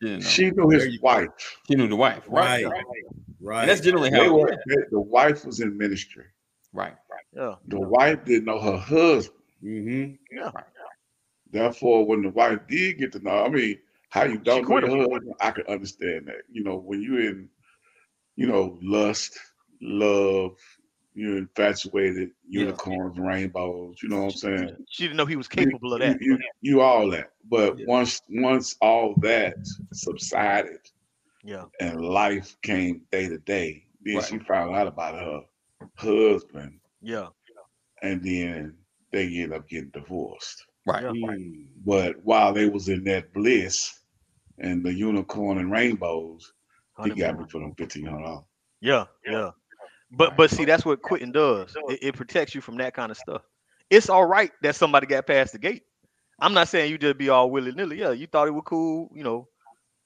[0.01, 1.29] You know, She knew his wife.
[1.67, 2.23] she knew the wife.
[2.27, 2.65] Right.
[2.65, 2.83] Right.
[3.41, 3.61] Right.
[3.61, 4.33] And that's generally how.
[4.33, 6.25] were, they- the wife was in ministry.
[6.73, 6.93] Right.
[7.33, 7.55] Yeah.
[7.67, 9.39] The wife didn't know her husband.
[9.63, 10.13] Mm-hmm.
[10.37, 10.51] Yeah.
[11.51, 13.79] Therefore, when the wife did get to know, I mean,
[14.09, 16.41] how you don't know quit your husband, I can understand that.
[16.51, 17.49] You know, when you're in,
[18.35, 19.37] you know, lust,
[19.81, 20.57] love,
[21.19, 22.61] you're infatuated, Yeah.
[22.61, 24.01] unicorns, rainbows.
[24.01, 24.85] You know what I'm saying?
[24.89, 26.21] She didn't know he was You- capable of that.
[26.21, 27.85] You, you all that, but Yeah.
[27.87, 29.55] once once all that
[29.93, 30.79] subsided
[31.43, 31.65] Yeah.
[31.79, 34.25] and life came day to day, then Right.
[34.25, 35.41] she found out about her
[35.95, 37.27] husband, Yeah.
[38.01, 38.77] and then
[39.11, 40.65] they end up getting divorced.
[40.85, 41.03] Right.
[41.13, 41.35] Yeah.
[41.85, 43.99] But while they was in that bliss
[44.59, 46.53] and the unicorn and rainbows,
[47.03, 47.47] he got me Honeymoon.
[47.49, 48.45] for them fifteen hundred dollars.
[48.81, 49.51] Yeah, yeah.
[50.11, 51.77] But but see, that's what quitting does.
[51.87, 53.41] It, it protects you from that kind of stuff.
[53.89, 55.83] It's all right that somebody got past the gate.
[56.39, 57.99] I'm not saying you just be all willy nilly.
[57.99, 59.09] Yeah, you thought it was cool.
[59.13, 59.47] You know,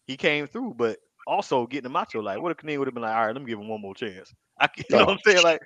[0.08, 2.40] he came through, but also getting him out your life.
[2.40, 3.96] What if Canadian would have been like, all right, let me give him one more
[3.96, 4.34] chance.
[4.60, 5.44] I, you know what I'm saying?
[5.44, 5.62] Like,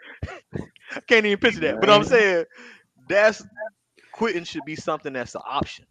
[0.96, 1.80] I can't even picture that.
[1.80, 2.46] But I'm saying
[3.08, 3.46] that's
[4.12, 5.86] quitting should be something that's an option.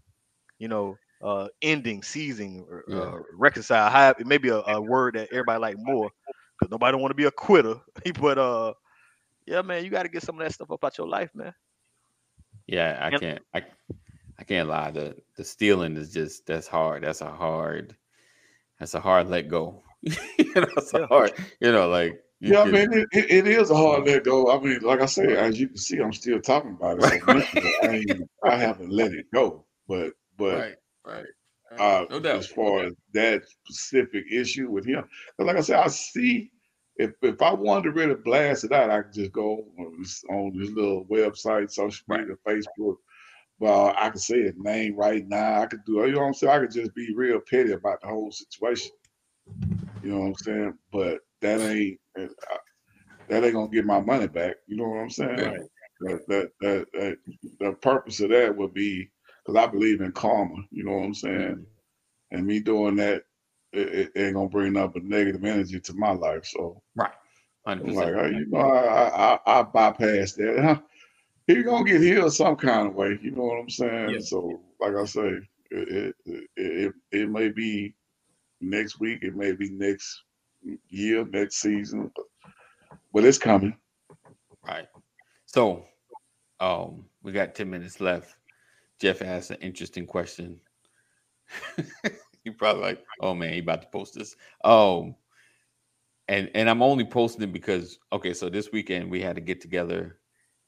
[0.58, 3.12] You know, uh, ending, seizing, or Yeah.
[3.18, 3.90] uh, reconcile.
[3.90, 6.10] How it may be a, a word that everybody like more
[6.58, 7.76] because nobody don't want to be a quitter.
[8.20, 8.74] but uh,
[9.46, 11.54] yeah, man, you got to get some of that stuff up out your life, man.
[12.66, 13.20] Yeah, I Yep.
[13.20, 13.42] can't.
[13.54, 13.62] I
[14.38, 14.90] I can't lie.
[14.90, 17.04] The the stealing is just that's hard.
[17.04, 17.96] That's a hard.
[18.78, 19.82] That's a hard let go.
[20.02, 20.14] you
[20.54, 21.06] know, it's a Yeah.
[21.06, 21.32] hard.
[21.60, 24.50] You know, like you Yeah, I mean, it, it, it is a hard let go.
[24.50, 27.04] I mean, like I said, as you can see, I'm still talking about it.
[27.04, 29.64] So mentally, I, ain't, I haven't let it go.
[29.88, 30.76] But but right,
[31.06, 31.26] right.
[31.72, 32.38] Uh, no doubt.
[32.38, 35.02] as far as that specific issue with him,
[35.36, 36.50] 'cause like I said, I see
[36.96, 40.22] if if I wanted to really blast it out, I could just go on this,
[40.30, 42.96] on this little website, social media, Facebook.
[43.58, 45.62] Well, I could say his name right now.
[45.62, 46.52] I could do, you know what I'm saying?
[46.52, 48.92] I could just be real petty about the whole situation.
[50.02, 50.78] You know what I'm saying?
[50.92, 52.26] But that ain't uh,
[53.28, 54.56] that ain't gonna get my money back.
[54.66, 55.36] You know what I'm saying?
[55.38, 55.60] Right.
[56.00, 57.18] That, that, that, that
[57.58, 59.10] the purpose of that would be
[59.46, 60.56] because I believe in karma.
[60.70, 61.66] You know what I'm saying?
[62.32, 63.24] And me doing that,
[63.72, 66.46] it, it ain't gonna bring up a negative energy to my life.
[66.46, 67.12] So Right.
[67.66, 70.58] Hundred I'm like, hey, you know, I, I I bypass that.
[70.62, 70.80] Huh?
[71.48, 73.20] He gonna get healed some kind of way.
[73.22, 74.10] You know what I'm saying?
[74.14, 74.18] Yeah.
[74.18, 75.38] So, like I say,
[75.70, 77.94] it it, it it it may be
[78.60, 79.20] next week.
[79.22, 80.24] It may be next
[80.88, 82.24] year, next season, but,
[83.14, 83.76] but it's coming.
[84.66, 84.88] Right.
[85.44, 85.84] So,
[86.58, 88.34] um, we got ten minutes left.
[89.00, 90.60] Jeff asked an interesting question.
[92.44, 94.36] he probably like, oh man, he about to post this.
[94.64, 95.14] Oh,
[96.28, 99.60] and and I'm only posting it because okay, so this weekend we had to get
[99.60, 100.18] together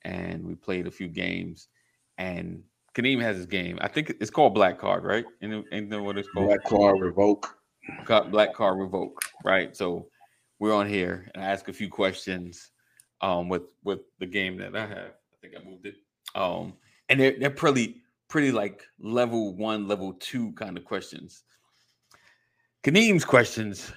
[0.02, 1.68] and we played a few games,
[2.18, 2.62] and
[2.94, 3.78] Kadeem has his game.
[3.80, 5.24] I think it's called Black Card, right?
[5.40, 6.48] And and know what it's called?
[6.48, 7.56] Black card revoke.
[8.04, 9.74] Got black card revoke, right?
[9.74, 10.08] So
[10.58, 12.70] we're on here and I ask a few questions
[13.20, 15.12] um with with the game that I have.
[15.32, 15.94] I think I moved it.
[16.34, 16.74] Um
[17.08, 21.42] and they're they're pretty pretty like level one, level two kind of questions.
[22.84, 23.92] Kaneem's questions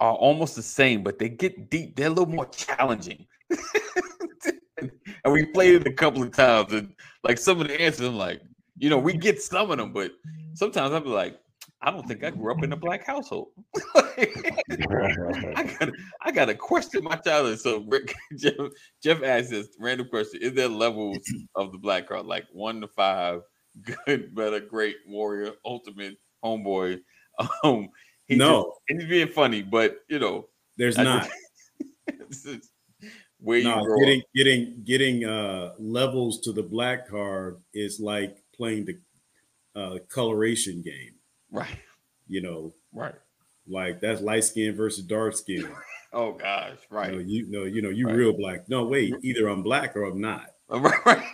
[0.00, 1.96] are almost the same, but they get deep.
[1.96, 3.26] They're a little more challenging.
[4.78, 8.16] and we played it a couple of times, and like some of the answers, I'm
[8.16, 8.40] like,
[8.78, 10.12] you know, we get some of them, but
[10.54, 11.38] sometimes be like,
[11.82, 13.48] I don't think I grew up in a black household.
[13.94, 17.60] I got I got to question my childhood.
[17.60, 18.54] So Rick, Jeff,
[19.02, 21.18] Jeff asked this random question: Is there levels
[21.56, 23.40] of the black card, like one to five,
[24.06, 27.00] good, better, great, warrior, ultimate, homeboy?
[27.64, 27.88] Um,
[28.26, 28.74] he No.
[28.88, 31.28] just, he's being funny, but you know, There's I not.
[32.30, 32.70] just-
[33.40, 34.26] where you No, getting up.
[34.36, 38.98] getting getting uh levels to the black card is like playing the
[39.74, 41.14] uh coloration game.
[41.50, 41.76] Right,
[42.28, 43.14] You know, right.
[43.66, 45.68] like that's light skin versus dark skin.
[46.14, 48.16] Oh gosh, You right, know, you know, you know, you Right.
[48.16, 48.68] real black.
[48.68, 50.50] No, wait, either I'm black or I'm not.
[50.68, 51.24] right.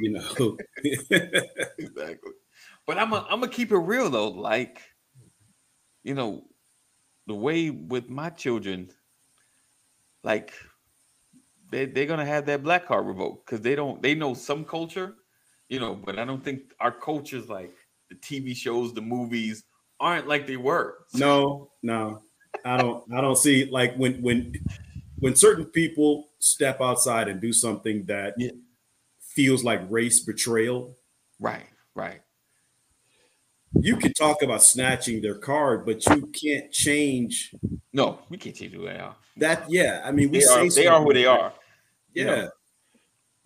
[0.00, 0.56] You know.
[1.80, 2.32] Exactly.
[2.86, 4.28] But I'm a, I'm gonna keep it real though.
[4.28, 4.82] Like,
[6.02, 6.48] you know,
[7.26, 8.92] the way with my children,
[10.22, 10.52] like
[11.70, 15.16] they they're gonna have that black card revoked because they don't they know some culture,
[15.68, 17.74] you know, but I don't think our cultures like
[18.08, 19.64] the TV shows, the movies
[20.00, 21.06] aren't like they were.
[21.14, 22.22] no, no.
[22.64, 24.52] I don't I don't see like when when
[25.18, 28.50] when certain people step outside and do something that Yeah.
[29.20, 30.96] feels like race betrayal,
[31.40, 32.20] Right, right.
[33.80, 37.54] you can talk about snatching their card, but you can't change
[37.92, 39.16] No, we can't change who they are.
[39.36, 39.64] that.
[39.70, 41.52] Yeah, I mean, we They say are, they are who they are.
[42.12, 42.50] you Yeah, know.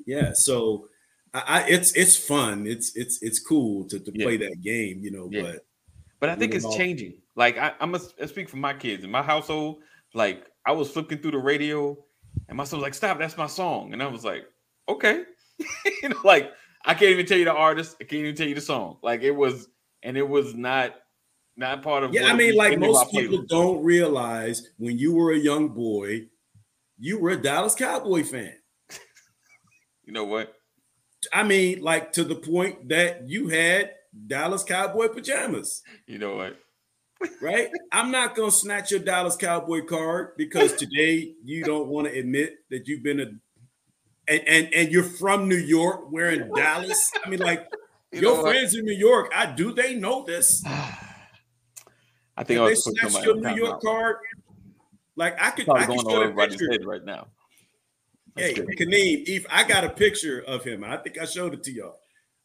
[0.07, 0.32] yeah.
[0.34, 0.88] So,
[1.32, 2.66] I, I it's it's fun.
[2.66, 4.24] It's it's it's cool to, to Yeah.
[4.24, 5.28] play that game, you know.
[5.30, 5.42] Yeah.
[5.42, 5.66] But
[6.20, 6.76] But I think it's on.
[6.76, 7.14] changing.
[7.36, 9.82] Like I, I'm gonna speak for my kids in my household.
[10.14, 11.97] Like I was flipping through the radio,
[12.49, 13.18] and my son was like, "Stop!
[13.18, 14.45] That's my song." And I was like,
[14.88, 15.24] "Okay."
[16.03, 16.51] you know, like
[16.85, 17.97] I can't even tell you the artist.
[18.01, 18.99] I can't even tell you the song.
[19.03, 19.68] Like it was,
[20.03, 20.95] and it was not
[21.57, 22.12] not part of.
[22.12, 26.26] yeah, I mean, like most people don't realize when you were a young boy,
[26.99, 28.55] you were a Dallas Cowboy fan.
[30.07, 30.53] You know what?
[31.32, 33.93] I mean, like to the point that you had
[34.26, 36.59] Dallas Cowboy pajamas, You know what?
[37.41, 37.70] right?
[37.91, 42.57] I'm not gonna snatch your Dallas Cowboy card because today you don't want to admit
[42.70, 43.26] that you've been a
[44.29, 47.11] and, and and you're from New York wearing Dallas.
[47.25, 47.66] I mean, like
[48.12, 50.62] You your friends in New York, I do they know this?
[52.37, 53.55] I think I they was put snatch your New.
[53.55, 54.16] York card,
[55.16, 56.72] like I could, I could show everybody's picture.
[56.72, 57.29] head right now.
[58.35, 58.66] That's Hey, good.
[58.77, 61.97] Kaneem, if I got a picture of him, I think I showed it to y'all.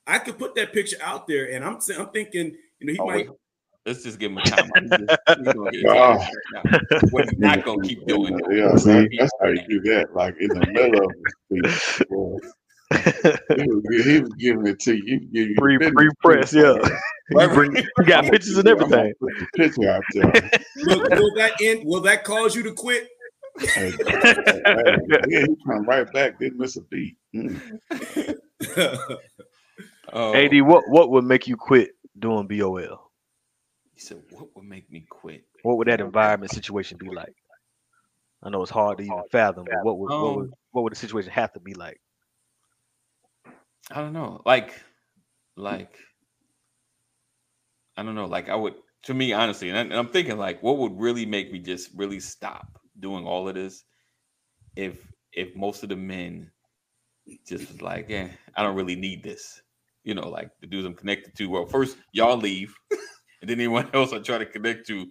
[0.06, 3.06] I could put that picture out there, and I'm I'm thinking, you know, he Oh,
[3.08, 3.28] might.
[3.28, 3.38] wait.
[3.86, 4.70] Let's just give him a time.
[4.82, 5.02] He's just-
[5.38, 6.14] he's gonna get Oh.
[6.14, 7.00] excited right now.
[7.12, 8.38] What he's not gonna keep doing.
[8.38, 8.50] though.
[8.52, 10.14] Yeah, that, that's how you do that.
[10.16, 11.12] Like in the middle of
[11.50, 12.08] the speech.
[12.10, 12.38] Boy.
[12.92, 15.20] He was, he was giving it to you.
[15.20, 16.74] Give you Free- business free press, yeah.
[16.80, 16.92] card.
[17.30, 19.14] You, bring, you got pictures and everything.
[19.20, 20.32] put picture out there.
[20.78, 21.84] Will, will that end?
[21.86, 23.08] Will that cause you to quit?
[23.60, 26.40] Hey, hey, yeah, he come right back.
[26.40, 27.16] Didn't miss a beat.
[27.36, 27.60] Mm.
[30.12, 33.09] Oh, AD, what what would make you quit doing BOL?
[34.00, 37.36] He said, "What would make me quit?" What would that environment situation be like?
[38.41, 40.93] I know it's hard to even fathom, but what would what would Um, what would
[40.93, 42.00] the situation have to be like?
[43.91, 44.41] I don't know.
[44.45, 44.82] Like,
[45.58, 45.97] like,
[47.97, 48.28] I don't know.
[48.28, 51.26] Like, I would, to me, honestly, and, I, and I'm thinking, like, what would really
[51.26, 53.84] make me just really stop doing all of this
[54.78, 56.50] if if most of the men
[57.45, 59.62] just was like, yeah, I don't really need this.
[60.06, 61.47] You know, like the dudes I'm connected to.
[61.47, 62.74] Well, first y'all leave,
[63.42, 65.08] and then anyone else I try to connect to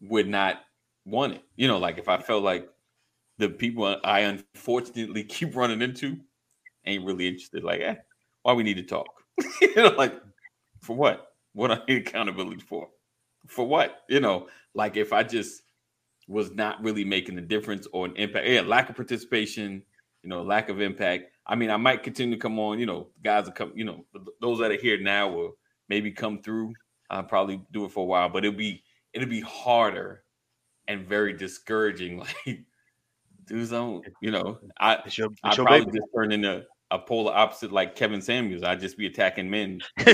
[0.00, 0.60] would not
[1.04, 1.42] want it.
[1.56, 2.68] You know, like if I felt like
[3.38, 6.18] the people I unfortunately keep running into
[6.86, 7.64] ain't really interested.
[7.64, 7.96] Like, eh,
[8.42, 9.08] why we need to talk?
[9.60, 10.14] you know, like
[10.80, 11.28] for what?
[11.54, 12.88] What I need accountability for?
[13.46, 14.02] For what?
[14.08, 15.62] You know, like if I just
[16.28, 19.82] was not really making a difference or an impact, yeah, lack of participation,
[20.22, 21.24] you know, lack of impact.
[21.46, 22.78] I mean, I might continue to come on.
[22.78, 23.72] You know, guys will come.
[23.74, 24.04] You know,
[24.40, 25.52] those that are here now will
[25.88, 26.72] maybe come through.
[27.12, 28.82] I'll probably do it for a while, but it'll be
[29.12, 30.24] it'll be harder
[30.88, 32.24] and very discouraging.
[32.46, 32.64] Like,
[33.48, 35.98] do some, you know, I It's your, I it's your probably baby.
[35.98, 38.62] just turn into a polar opposite like Kevin Samuels.
[38.62, 39.80] I'd just be attacking men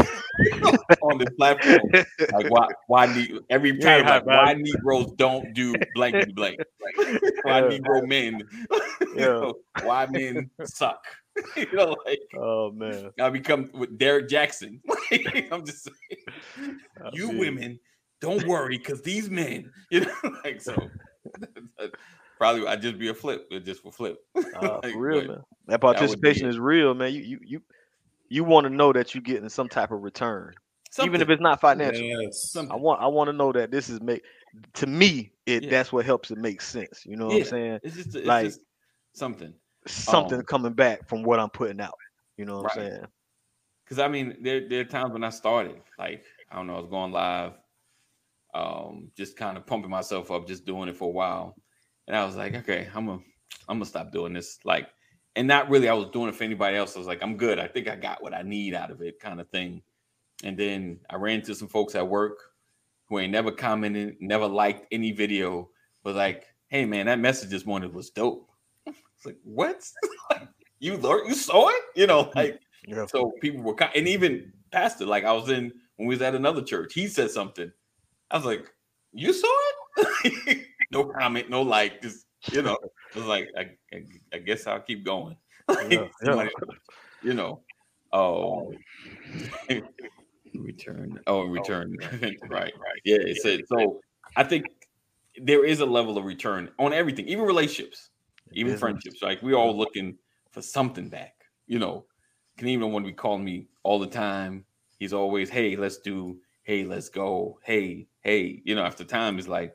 [1.03, 1.83] on this platform.
[1.93, 4.55] Like why why need every time ain't like, why.
[4.55, 6.59] Negroes don't do blank blank.
[7.43, 7.79] why Yeah.
[7.79, 8.43] Negro men
[9.01, 11.05] you know, why men suck.
[11.57, 14.81] you know, like Oh man, I become with Derrick Jaxn.
[15.53, 17.39] I'm just saying I you you.
[17.39, 17.81] women
[18.21, 20.15] don't worry because these men, you know,
[20.45, 20.75] like so
[22.39, 24.19] probably I'd just be a flip, uh, just for flip.
[24.37, 25.43] Uh, Like, for real, man.
[25.67, 26.51] That participation it.
[26.51, 27.13] is real, man.
[27.13, 27.63] You you you
[28.29, 30.53] you want to know that you're getting some type of return,
[31.03, 32.03] even if it's not financial.
[32.03, 32.57] Yes.
[32.57, 34.23] I want I want to know that this is make
[34.75, 35.71] to me it Yeah.
[35.71, 37.05] that's what helps it make sense.
[37.07, 37.43] You know what Yeah.
[37.45, 37.79] I'm saying?
[37.83, 38.61] It's just, it's Like- just
[39.15, 39.55] something.
[39.89, 41.99] Something Um, coming back from what I'm putting out.
[42.37, 43.07] You know what I'm saying?
[43.85, 46.81] Because I mean, there there are times when I started, like I don't know, I
[46.81, 47.53] was going live,
[48.55, 51.57] um, just kind of pumping myself up, just doing it for a while,
[52.07, 53.23] and I was like, okay, I'm gonna
[53.69, 54.89] I'm gonna stop doing this, like,
[55.37, 55.89] and not really.
[55.89, 56.95] I was doing it for anybody else.
[56.97, 57.59] I was like, I'm good.
[57.59, 59.83] I think I got what I need out of it, kind of thing.
[60.45, 62.39] And then I ran into some folks at work
[63.09, 65.71] who ain't never commented, never liked any video,
[66.05, 68.49] but like, hey man, that message this morning was dope.
[69.19, 69.85] It's like, what?
[70.79, 72.39] you learned, you saw it, you know, mm-hmm.
[72.39, 72.61] like.
[72.87, 73.07] Yeah.
[73.07, 76.63] So people were, and even pastor, like I was in when we was at another
[76.63, 77.71] church, he said something.
[78.31, 78.65] I was like,
[79.13, 79.49] "You saw
[79.97, 82.79] it?" no comment, no like, just you know.
[83.15, 85.37] I was like, I, I, I guess I'll keep going.
[85.69, 86.49] Like, Yeah, yeah.
[87.23, 87.61] you know.
[88.11, 88.73] Um, oh,
[90.55, 91.21] return.
[91.27, 91.95] Oh, return.
[92.49, 93.01] right, right.
[93.05, 93.19] Yeah.
[93.21, 94.01] It said so.
[94.35, 94.65] I think
[95.37, 98.09] there is a level of return on everything, even relationships,
[98.53, 98.81] even Business.
[98.81, 99.23] friendships.
[99.23, 100.17] Like we all looking
[100.51, 101.35] for something back.
[101.67, 102.07] You know,
[102.57, 104.65] can even when we call me all the time,
[104.99, 106.39] he's always, "Hey, let's do.
[106.63, 107.59] Hey, let's go.
[107.63, 109.75] Hey, hey." You know, after time, it's like,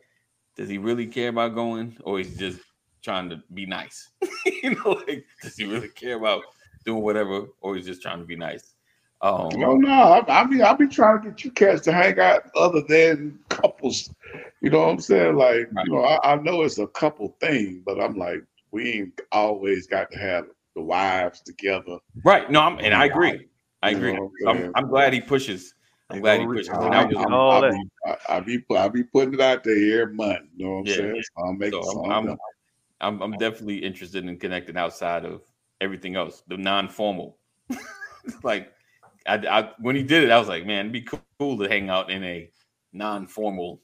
[0.55, 2.59] does he really care about going, or is he just
[3.01, 4.09] trying to be nice?
[4.45, 6.43] you know, like, does he really care about
[6.85, 8.75] doing whatever, or is he just trying to be nice?
[9.21, 9.89] Um, No, no.
[9.91, 13.39] I, I mean, I'll be trying to get you cats to hang out other than
[13.49, 14.09] couples.
[14.61, 15.35] You know what I'm saying?
[15.35, 15.85] Like, Right.
[15.85, 18.43] you know, I, I know it's a couple thing, but I'm like,
[18.73, 20.45] we ain't always got to have
[20.75, 21.99] the wives together.
[22.25, 22.49] right?
[22.49, 23.47] No, I'm, and I agree.
[23.83, 24.13] I You agree.
[24.13, 25.75] know I'm I'm, glad he pushes.
[26.09, 26.69] I'm glad he pushes.
[26.69, 26.83] out.
[26.83, 27.71] I, I I'm- was, I'm- I, that.
[27.71, 30.47] be, I, I be I be putting it out there every month.
[30.55, 31.23] You know what I'm Yeah, saying?
[31.37, 32.11] So I'm making So some.
[32.11, 32.37] I'm, I'm,
[33.01, 35.41] I'm, I'm definitely interested in connecting outside of
[35.79, 37.37] everything else, the non-formal.
[38.43, 38.71] like,
[39.27, 41.07] I, I when he did it, I was like, man, it'd be
[41.39, 42.49] cool to hang out in a
[42.93, 43.81] non-formal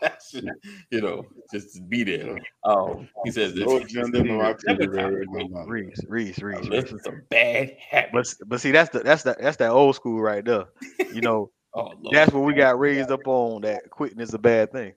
[0.00, 0.48] fashion,
[0.90, 2.38] you know, just be there.
[2.64, 3.70] Um, he says this.
[3.72, 4.36] agenda, no
[4.66, 5.32] Never itinerary, time.
[5.32, 5.68] no nothing.
[5.70, 6.58] Reese, Reese, Reese.
[6.68, 6.68] Reese.
[6.68, 8.34] listen to bad habits.
[8.38, 10.66] But but see that's the that's the that's that old school right there.
[11.12, 14.72] You know, Oh, that's what we got raised up on that quitting is a bad
[14.72, 14.94] thing.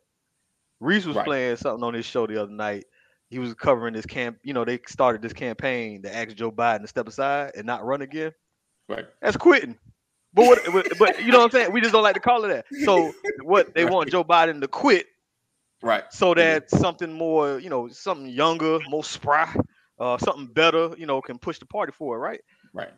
[0.80, 1.26] Reese was Right.
[1.26, 2.86] playing something on his show the other night.
[3.30, 6.82] He was covering this camp, you know, they started this campaign to ask Joe Biden
[6.82, 8.32] to step aside and not run again.
[8.90, 9.06] right.
[9.22, 9.78] That's quitting.
[10.34, 11.72] But what but, but you know what I'm saying?
[11.72, 12.66] We just don't like to call it that.
[12.86, 13.14] So
[13.44, 15.08] what they want Joe Biden to quit
[15.84, 16.06] Right.
[16.12, 19.54] so that something more, you know, something younger, more spry,
[20.00, 22.40] uh, something better, you know, can push the party forward, right?
[22.74, 22.90] Right.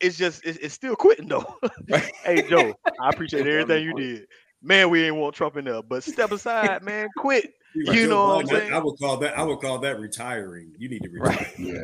[0.00, 1.56] It's just it's, it's still quitting though.
[1.88, 2.10] Right.
[2.24, 4.26] hey Joe, I appreciate everything you did.
[4.60, 7.54] Man, we ain't want Trump in there, but step aside, man, quit.
[7.74, 8.72] You know what I'm Joe saying?
[8.72, 9.38] I would call that.
[9.38, 10.72] I would call that retiring.
[10.78, 11.36] You need to retire.
[11.36, 11.58] Right.
[11.58, 11.80] Yeah.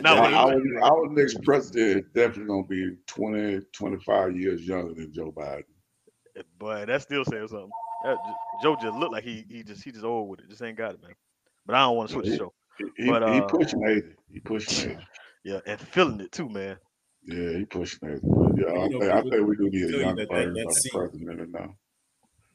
[0.00, 4.66] Now, our, when- our, our next president is definitely going to be 20, 25 years
[4.66, 5.64] younger than Joe Biden.
[6.58, 7.70] But that still saying something.
[8.04, 8.16] That,
[8.62, 10.48] Joe just looked like he he just he just old with it.
[10.50, 11.12] Just ain't got it, man.
[11.64, 12.52] But I don't want to switch the show.
[12.98, 14.02] He, But, he uh, pushing 80.
[14.32, 15.00] He pushing 80.
[15.46, 16.78] Yeah, and feeling it too, man.
[17.26, 18.20] Yeah, he pushing 80.
[18.24, 20.28] Yeah, I, You know, think, I think we do need tell a you young that-
[20.28, 21.74] that- person that as president now.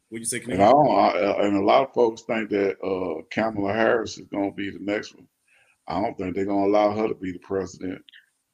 [0.10, 3.22] What you say, And I don't, I, and a lot of folks think that uh,
[3.32, 5.28] Kamala Harris is going to be the next one.
[5.90, 8.02] I don't think they're going to allow her to be the president.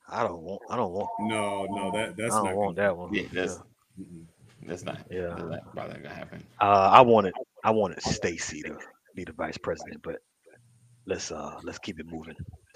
[0.09, 0.61] I don't want.
[0.69, 1.09] I don't want.
[1.19, 2.55] No, no, that that's I don't not.
[2.55, 3.13] want gonna- that one.
[3.13, 3.59] Yeah, that's
[3.99, 4.25] Mm-mm.
[4.67, 4.99] that's not.
[5.09, 5.33] Yeah.
[5.35, 6.43] That's not probably not gonna happen.
[6.61, 7.33] Uh, I wanted.
[7.63, 8.77] I wanted Stacey to
[9.15, 10.17] be the vice president, but
[11.07, 12.35] let's uh let's keep it moving.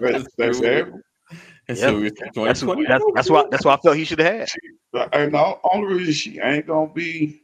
[0.00, 0.88] That's, that's it.
[1.68, 1.88] And Yeah.
[1.90, 2.84] so That's, 2020.
[2.86, 4.48] that's that's why that's why I felt he should have
[4.92, 5.08] had.
[5.12, 7.42] And the only reason she ain't going to be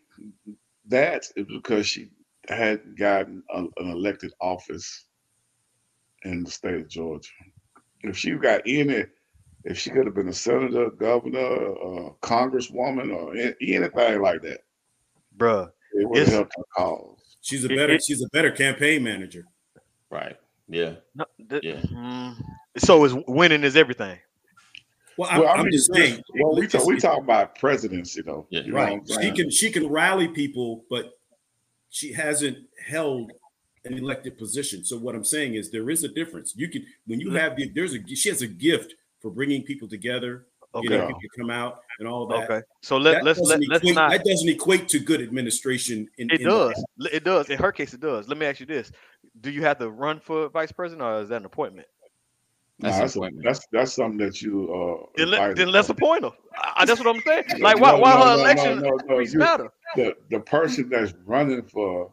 [0.88, 2.10] that is because she
[2.48, 5.06] hadn't gotten a, an elected office
[6.24, 7.30] in the state of Georgia.
[8.02, 9.04] If she got any,
[9.64, 14.60] if she could have been a senator, governor, uh, congresswoman, or a- anything like that,
[15.36, 17.36] Bruh, it would have helped her cause.
[17.40, 17.94] She's a better.
[17.94, 19.44] it- she's a better campaign manager.
[20.10, 20.36] Right.
[20.68, 20.96] Yeah.
[21.14, 21.80] No, th- Yeah.
[21.80, 22.34] mm,
[22.78, 24.18] so is winning is everything.
[25.16, 26.22] Well, I'm, Well, I I'm just saying.
[26.34, 28.46] Well, we talk, we talk about presidency though.
[28.50, 28.62] Yeah.
[28.62, 29.00] You know right.
[29.20, 31.18] She can she can rally people, but
[31.90, 33.32] she hasn't held
[33.84, 34.84] an elected position.
[34.84, 36.54] So what I'm saying is there is a difference.
[36.56, 39.88] You can when you have the there's a she has a gift for bringing people
[39.88, 40.88] together, Okay.
[40.88, 42.50] getting people to come out and all that.
[42.50, 42.62] Okay.
[42.82, 44.10] So let That let's let, doesn't let's not.
[44.10, 46.08] that doesn't equate to good administration.
[46.18, 46.74] In, It in does.
[47.00, 47.48] L- It does.
[47.50, 48.28] In her case, it does.
[48.28, 48.92] Let me ask you this:
[49.40, 51.88] Do you have to run for vice president, or is that an appointment?
[52.78, 53.44] Nah, That's that's, a, appointment.
[53.46, 55.06] that's that's something that you uh.
[55.16, 56.30] Then, let, then let's appoint her.
[56.56, 57.44] I, I- that's what I'm saying.
[57.60, 59.68] Like, why, No, why no, her no, election no, no, increase you- matter?
[59.96, 62.12] the the person that's running for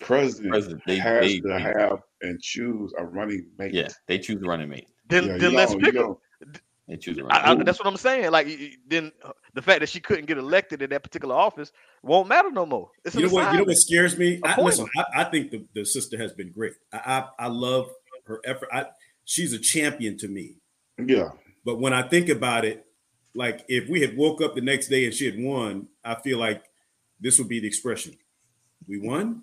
[0.00, 3.74] president, President, they, has they, to they- have and choose a running mate.
[3.74, 4.88] yeah, they choose running mate.
[5.08, 6.50] Then, Yeah, then let's don't- pick you her.
[6.88, 7.32] They choose around.
[7.32, 8.30] I, I, that's what I'm saying.
[8.30, 11.34] Like y- y- then uh, the fact that she couldn't get elected in that particular
[11.34, 11.70] office
[12.02, 12.90] won't matter no more.
[13.04, 13.52] It's You know what?
[13.52, 14.40] You know what scares me?
[14.42, 16.72] I, listen, I, I think the, the sister has been great.
[16.90, 16.96] I,
[17.38, 17.90] I I love
[18.24, 18.70] her effort.
[18.72, 18.86] I,
[19.26, 20.56] she's a champion to me.
[20.98, 21.28] Yeah.
[21.62, 22.86] But when I think about it,
[23.34, 26.38] like if we had woke up the next day and she had won, I feel
[26.38, 26.62] like
[27.20, 28.16] this would be the expression.
[28.86, 29.42] We won.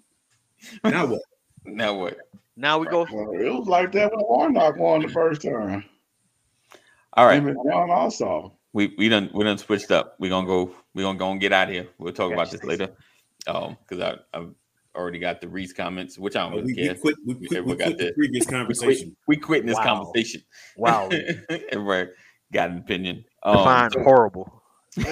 [0.84, 1.22] Now what?
[1.66, 2.18] now what?
[2.57, 3.05] Now we go.
[3.11, 5.84] Well, it was like that when Warnock won the first time.
[7.13, 7.38] All right.
[7.38, 8.51] Him and Jon Ossoff.
[8.74, 10.16] we we done we done switched up.
[10.20, 10.74] We're gonna go.
[10.93, 11.88] We're gonna go and get out of here.
[11.97, 12.89] We'll talk about this later.
[13.47, 14.03] Um, because
[14.34, 14.49] I I've
[14.95, 17.16] already got the Reese comments, which I don't Oh, really we, we quit.
[17.26, 18.16] We Yeah, quit, we we got quit the that.
[18.16, 19.16] previous We quit, conversation.
[19.28, 19.84] we quitting this Wow.
[19.84, 20.41] conversation.
[20.78, 21.09] Wow.
[21.72, 22.09] Everybody
[22.53, 23.26] got an opinion.
[23.43, 24.63] Um, Define so horrible.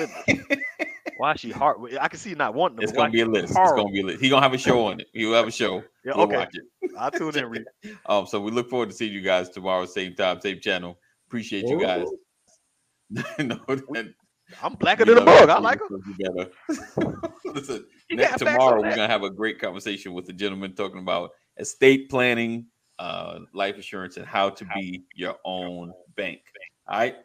[1.23, 1.77] Why is she hard?
[2.01, 2.83] I can see you not wanting them.
[2.83, 3.55] it's gonna be a list.
[3.57, 4.19] It's gonna be a list.
[4.21, 5.07] He gonna have a show on it.
[5.13, 5.81] He'll have a show.
[6.03, 6.45] Yeah, We'll okay.
[6.97, 7.45] I'll tune in.
[7.45, 7.63] Reed.
[8.07, 10.99] Um, so we look forward to seeing you guys tomorrow, same time, same channel.
[11.27, 12.07] Appreciate you guys.
[13.39, 14.13] no, that-
[14.61, 15.47] I'm blacker than a bug.
[15.47, 16.49] I like her.
[17.45, 22.09] Listen, next, tomorrow we're gonna have a great conversation with the gentleman talking about estate
[22.09, 22.65] planning,
[22.99, 26.41] uh, life insurance, and how to be your own bank.
[26.89, 27.15] All right.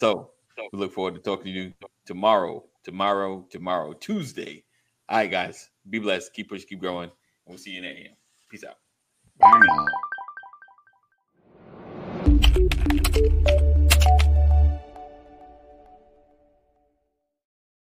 [0.00, 0.32] So
[0.72, 1.72] we look forward to talking to you
[2.04, 4.64] tomorrow, tomorrow, tomorrow, Tuesday.
[5.10, 5.68] All right, guys.
[5.90, 6.32] Be blessed.
[6.32, 7.10] Keep pushing, keep growing.
[7.10, 7.12] And
[7.46, 8.16] we'll see you in the AM.
[8.48, 8.76] Peace out.